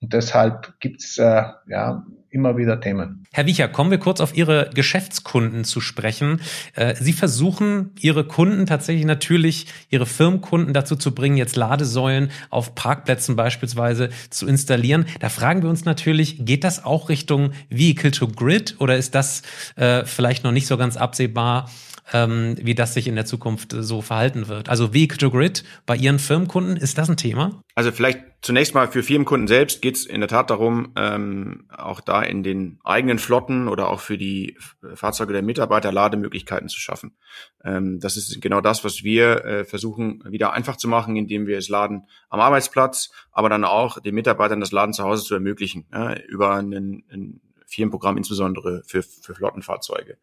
[0.07, 3.26] und deshalb gibt's äh, ja immer wieder Themen.
[3.32, 6.40] Herr Wiecher, kommen wir kurz auf Ihre Geschäftskunden zu sprechen.
[6.76, 12.76] Äh, Sie versuchen, Ihre Kunden tatsächlich natürlich, Ihre Firmenkunden dazu zu bringen, jetzt Ladesäulen auf
[12.76, 15.07] Parkplätzen beispielsweise zu installieren.
[15.18, 19.42] Da fragen wir uns natürlich, geht das auch Richtung Vehicle to Grid oder ist das
[19.74, 21.68] äh, vielleicht noch nicht so ganz absehbar?
[22.12, 24.68] Ähm, wie das sich in der Zukunft so verhalten wird.
[24.68, 27.62] Also Vehicle to Grid bei Ihren Firmenkunden, ist das ein Thema?
[27.74, 32.00] Also vielleicht zunächst mal für Firmenkunden selbst geht es in der Tat darum, ähm, auch
[32.00, 34.57] da in den eigenen Flotten oder auch für die
[34.94, 37.16] Fahrzeuge der Mitarbeiter Lademöglichkeiten zu schaffen.
[37.64, 41.59] Ähm, das ist genau das, was wir äh, versuchen wieder einfach zu machen, indem wir
[41.59, 45.86] es Laden am Arbeitsplatz, aber dann auch den Mitarbeitern das Laden zu Hause zu ermöglichen,
[45.92, 46.72] ja, über ein,
[47.11, 50.18] ein Firmenprogramm insbesondere für, für Flottenfahrzeuge.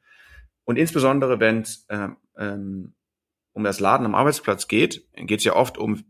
[0.66, 2.94] Und insbesondere, wenn es ähm, ähm,
[3.54, 6.04] um das Laden am Arbeitsplatz geht, geht es ja oft um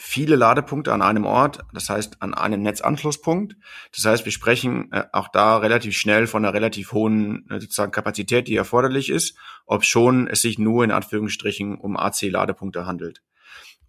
[0.00, 3.56] viele Ladepunkte an einem Ort, das heißt an einem Netzanschlusspunkt.
[3.94, 7.90] Das heißt, wir sprechen äh, auch da relativ schnell von einer relativ hohen äh, sozusagen
[7.90, 9.36] Kapazität, die erforderlich ist,
[9.66, 13.22] ob schon es sich nur in Anführungsstrichen um AC-Ladepunkte handelt.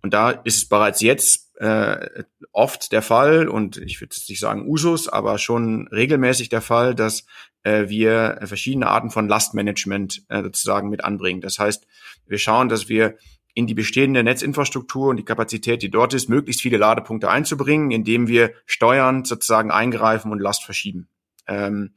[0.01, 4.67] Und da ist es bereits jetzt äh, oft der Fall, und ich würde nicht sagen
[4.67, 7.25] Usus, aber schon regelmäßig der Fall, dass
[7.63, 11.41] äh, wir verschiedene Arten von Lastmanagement äh, sozusagen mit anbringen.
[11.41, 11.85] Das heißt,
[12.25, 13.17] wir schauen, dass wir
[13.53, 18.27] in die bestehende Netzinfrastruktur und die Kapazität, die dort ist, möglichst viele Ladepunkte einzubringen, indem
[18.29, 21.09] wir steuern, sozusagen eingreifen und Last verschieben.
[21.45, 21.93] Ähm,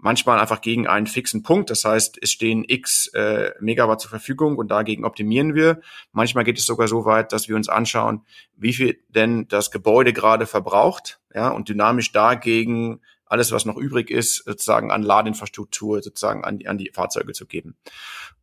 [0.00, 1.70] manchmal einfach gegen einen fixen Punkt.
[1.70, 5.80] Das heißt, es stehen x äh, Megawatt zur Verfügung und dagegen optimieren wir.
[6.12, 8.22] Manchmal geht es sogar so weit, dass wir uns anschauen,
[8.56, 14.10] wie viel denn das Gebäude gerade verbraucht, ja, und dynamisch dagegen alles, was noch übrig
[14.10, 17.76] ist, sozusagen an Ladeinfrastruktur sozusagen an, an die Fahrzeuge zu geben.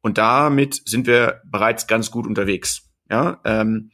[0.02, 2.84] Und damit sind wir bereits ganz gut unterwegs.
[3.10, 3.92] Ja, ähm,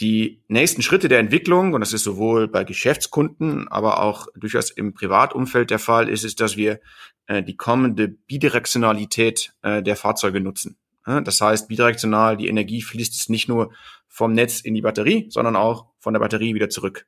[0.00, 4.94] die nächsten Schritte der Entwicklung, und das ist sowohl bei Geschäftskunden, aber auch durchaus im
[4.94, 6.80] Privatumfeld der Fall, ist es, dass wir
[7.26, 10.76] äh, die kommende Bidirektionalität äh, der Fahrzeuge nutzen.
[11.04, 13.72] Das heißt, bidirektional, die Energie fließt es nicht nur
[14.06, 17.06] vom Netz in die Batterie, sondern auch von der Batterie wieder zurück.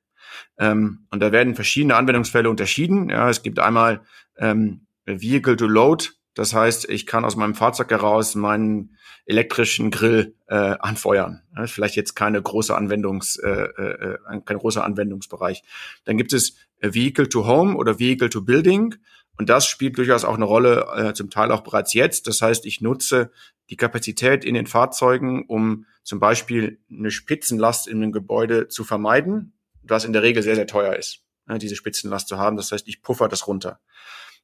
[0.59, 3.09] Ähm, und da werden verschiedene Anwendungsfälle unterschieden.
[3.09, 4.03] Ja, es gibt einmal
[4.37, 10.35] ähm, Vehicle to Load, das heißt, ich kann aus meinem Fahrzeug heraus meinen elektrischen Grill
[10.49, 11.43] äh, anfeuern.
[11.67, 15.63] Vielleicht jetzt keine große Anwendungs, äh, äh, kein großer Anwendungsbereich.
[16.05, 18.97] Dann gibt es Vehicle to Home oder Vehicle to Building.
[19.37, 22.27] Und das spielt durchaus auch eine Rolle, äh, zum Teil auch bereits jetzt.
[22.27, 23.31] Das heißt, ich nutze
[23.71, 29.55] die Kapazität in den Fahrzeugen, um zum Beispiel eine Spitzenlast in einem Gebäude zu vermeiden,
[29.83, 32.57] was in der Regel sehr, sehr teuer ist, ja, diese Spitzenlast zu haben.
[32.57, 33.81] Das heißt, ich puffer das runter.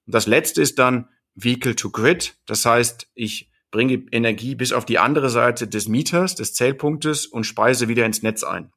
[0.07, 2.37] Und das letzte ist dann Vehicle to Grid.
[2.47, 7.45] Das heißt, ich bringe Energie bis auf die andere Seite des Mieters, des Zählpunktes und
[7.45, 8.73] speise wieder ins Netz ein.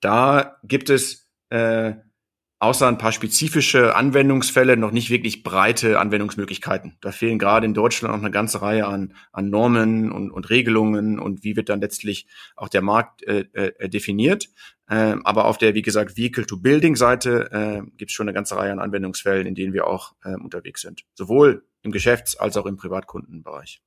[0.00, 1.94] Da gibt es äh,
[2.60, 6.96] außer ein paar spezifische Anwendungsfälle noch nicht wirklich breite Anwendungsmöglichkeiten.
[7.00, 11.18] Da fehlen gerade in Deutschland noch eine ganze Reihe an, an Normen und, und Regelungen
[11.18, 14.50] und wie wird dann letztlich auch der Markt äh, äh, definiert.
[14.88, 18.78] Äh, aber auf der, wie gesagt, Vehicle-to-Building-Seite äh, gibt es schon eine ganze Reihe an
[18.78, 21.04] Anwendungsfällen, in denen wir auch äh, unterwegs sind.
[21.14, 23.80] Sowohl im Geschäfts- als auch im Privatkundenbereich.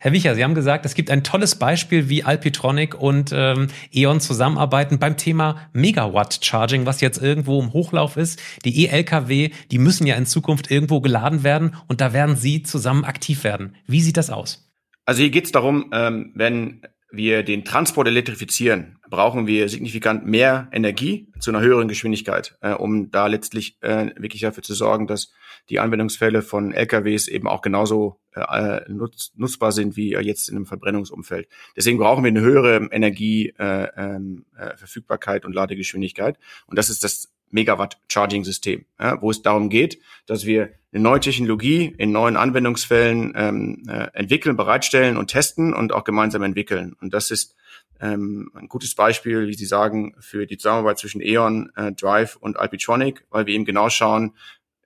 [0.00, 4.20] Herr Wicher, Sie haben gesagt, es gibt ein tolles Beispiel, wie Alpitronic und ähm, E.ON
[4.20, 8.40] zusammenarbeiten beim Thema Megawatt-Charging, was jetzt irgendwo im Hochlauf ist.
[8.64, 13.04] Die E-Lkw, die müssen ja in Zukunft irgendwo geladen werden und da werden Sie zusammen
[13.04, 13.74] aktiv werden.
[13.88, 14.70] Wie sieht das aus?
[15.04, 20.68] Also hier geht es darum, ähm, wenn wir den Transport elektrifizieren, brauchen wir signifikant mehr
[20.70, 25.32] Energie zu einer höheren Geschwindigkeit, äh, um da letztlich äh, wirklich dafür zu sorgen, dass
[25.70, 30.66] die Anwendungsfälle von LKWs eben auch genauso äh, nutz, nutzbar sind wie jetzt in einem
[30.66, 31.48] Verbrennungsumfeld.
[31.76, 36.38] Deswegen brauchen wir eine höhere Energieverfügbarkeit äh, ähm, äh, und Ladegeschwindigkeit.
[36.66, 41.94] Und das ist das Megawatt-Charging-System, ja, wo es darum geht, dass wir eine neue Technologie
[41.98, 46.94] in neuen Anwendungsfällen ähm, äh, entwickeln, bereitstellen und testen und auch gemeinsam entwickeln.
[47.00, 47.54] Und das ist
[48.00, 52.58] ähm, ein gutes Beispiel, wie Sie sagen, für die Zusammenarbeit zwischen E.ON, äh, Drive und
[52.58, 54.34] Alpitronic, weil wir eben genau schauen,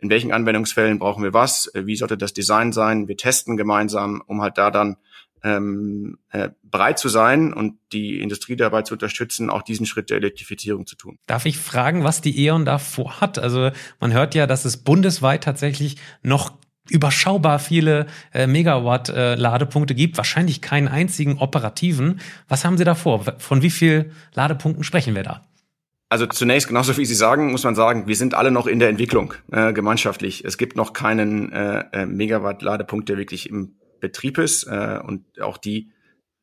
[0.02, 3.08] in welchen Anwendungsfällen brauchen wir was, äh, wie sollte das Design sein.
[3.08, 4.96] Wir testen gemeinsam, um halt da dann
[5.44, 10.16] ähm, äh, bereit zu sein und die Industrie dabei zu unterstützen, auch diesen Schritt der
[10.16, 11.18] Elektrifizierung zu tun.
[11.26, 13.38] Darf ich fragen, was die E.ON da vorhat?
[13.38, 16.52] Also man hört ja, dass es bundesweit tatsächlich noch
[16.90, 22.20] überschaubar viele äh, Megawatt-Ladepunkte äh, gibt, wahrscheinlich keinen einzigen operativen.
[22.48, 23.24] Was haben Sie da vor?
[23.38, 25.42] Von wie viel Ladepunkten sprechen wir da?
[26.12, 28.90] Also zunächst, genauso wie Sie sagen, muss man sagen, wir sind alle noch in der
[28.90, 30.44] Entwicklung äh, gemeinschaftlich.
[30.44, 34.64] Es gibt noch keinen äh, äh Megawatt-Ladepunkt, der wirklich im Betrieb ist.
[34.64, 35.90] Äh, und auch die,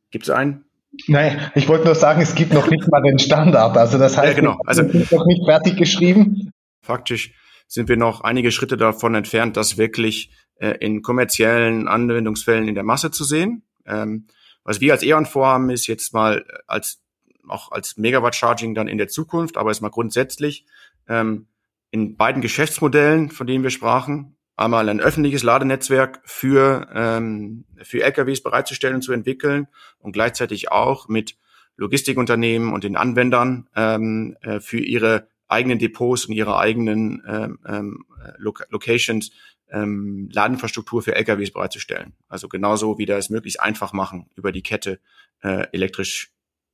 [0.09, 0.65] gibt es einen?
[1.05, 3.77] Nein, ich wollte nur sagen, es gibt noch nicht mal den Standard.
[3.77, 4.57] Also das heißt, ja, genau.
[4.65, 6.49] also, noch nicht fertig geschrieben.
[6.81, 7.35] Faktisch
[7.67, 12.83] sind wir noch einige Schritte davon entfernt, das wirklich äh, in kommerziellen Anwendungsfällen in der
[12.83, 13.61] Masse zu sehen.
[13.85, 14.25] Ähm,
[14.63, 17.03] was wir als E.ON vorhaben, ist jetzt mal als
[17.49, 20.65] auch als Megawatt-Charging dann in der Zukunft, aber ist mal grundsätzlich
[21.07, 21.47] ähm,
[21.91, 28.43] in beiden Geschäftsmodellen, von denen wir sprachen, einmal ein öffentliches Ladenetzwerk für, ähm, für LKWs
[28.43, 29.67] bereitzustellen und zu entwickeln
[29.99, 31.37] und gleichzeitig auch mit
[31.77, 38.05] Logistikunternehmen und den Anwendern ähm, äh, für ihre eigenen Depots und ihre eigenen ähm, ähm,
[38.37, 39.31] Locations
[39.71, 42.13] ähm, Ladeinfrastruktur für LKWs bereitzustellen.
[42.27, 44.99] Also genauso wie das möglichst einfach machen, über die Kette
[45.41, 46.31] äh, elektrisch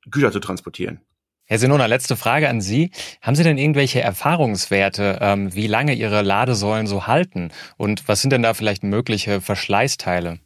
[0.09, 0.99] Güter zu transportieren.
[1.47, 2.89] Herr Senona, letzte Frage an Sie.
[3.21, 7.51] Haben Sie denn irgendwelche Erfahrungswerte, ähm, wie lange Ihre Ladesäulen so halten?
[7.77, 10.39] Und was sind denn da vielleicht mögliche Verschleißteile?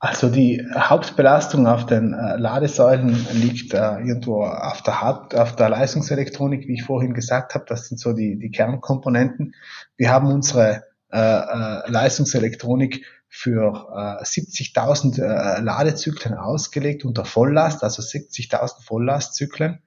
[0.00, 5.68] Also die Hauptbelastung auf den äh, Ladesäulen liegt äh, irgendwo auf der, Haupt, auf der
[5.68, 7.66] Leistungselektronik, wie ich vorhin gesagt habe.
[7.68, 9.54] Das sind so die, die Kernkomponenten.
[9.96, 10.82] Wir haben unsere
[11.12, 19.78] äh, äh, Leistungselektronik für äh, 70.000 äh, Ladezyklen ausgelegt unter Volllast, also 70.000 Volllastzyklen.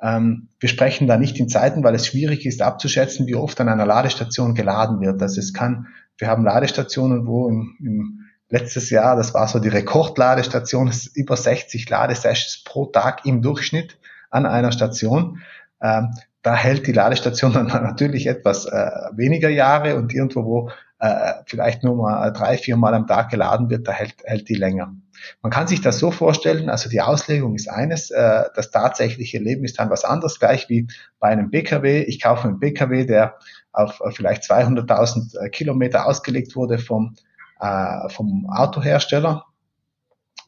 [0.00, 3.68] Ähm, wir sprechen da nicht in Zeiten, weil es schwierig ist abzuschätzen, wie oft an
[3.68, 5.20] einer Ladestation geladen wird.
[5.20, 9.68] Also es kann, wir haben Ladestationen, wo im, im letztes Jahr, das war so die
[9.68, 13.98] Rekordladestation, ist über 60 Ladesessions pro Tag im Durchschnitt
[14.30, 15.42] an einer Station.
[15.82, 16.10] Ähm,
[16.42, 20.70] da hält die Ladestation dann natürlich etwas äh, weniger Jahre und irgendwo, wo
[21.00, 24.54] äh, vielleicht nur mal drei, vier Mal am Tag geladen wird, da hält, hält die
[24.54, 24.94] länger.
[25.42, 29.64] Man kann sich das so vorstellen, also die Auslegung ist eines, äh, das tatsächliche Leben
[29.64, 30.88] ist dann was anderes, gleich wie
[31.20, 32.02] bei einem BKW.
[32.02, 33.34] Ich kaufe einen BKW, der
[33.72, 37.14] auf vielleicht 200.000 äh, Kilometer ausgelegt wurde vom,
[37.60, 39.44] äh, vom Autohersteller.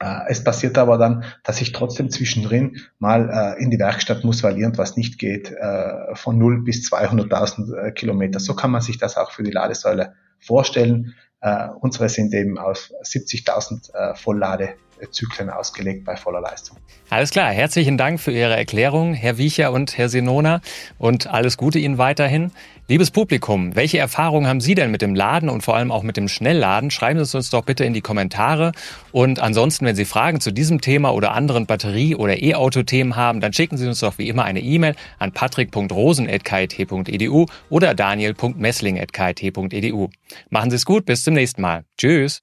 [0.01, 3.29] Äh, es passiert aber dann, dass ich trotzdem zwischendrin mal
[3.59, 7.93] äh, in die Werkstatt muss, weil irgendwas nicht geht, äh, von 0 bis 200.000 äh,
[7.93, 8.41] Kilometer.
[8.41, 11.15] So kann man sich das auch für die Ladesäule vorstellen.
[11.43, 14.15] Äh, unsere sind eben auf 70.000 äh,
[15.01, 16.77] Vollladezyklen ausgelegt bei voller Leistung.
[17.09, 20.61] Alles klar, herzlichen Dank für Ihre Erklärung, Herr Wiecher und Herr Senona
[20.99, 22.53] und alles Gute Ihnen weiterhin.
[22.87, 26.17] Liebes Publikum, welche Erfahrungen haben Sie denn mit dem Laden und vor allem auch mit
[26.17, 26.91] dem Schnellladen?
[26.91, 28.73] Schreiben Sie es uns doch bitte in die Kommentare.
[29.13, 33.53] Und ansonsten, wenn Sie Fragen zu diesem Thema oder anderen Batterie- oder E-Auto-Themen haben, dann
[33.53, 40.09] schicken Sie uns doch wie immer eine E-Mail an patrick.rosen.kit.edu oder daniel.messling.kit.edu.
[40.51, 41.85] Machen Sie es gut, bis zum nächsten Mal.
[41.97, 42.43] Tschüss.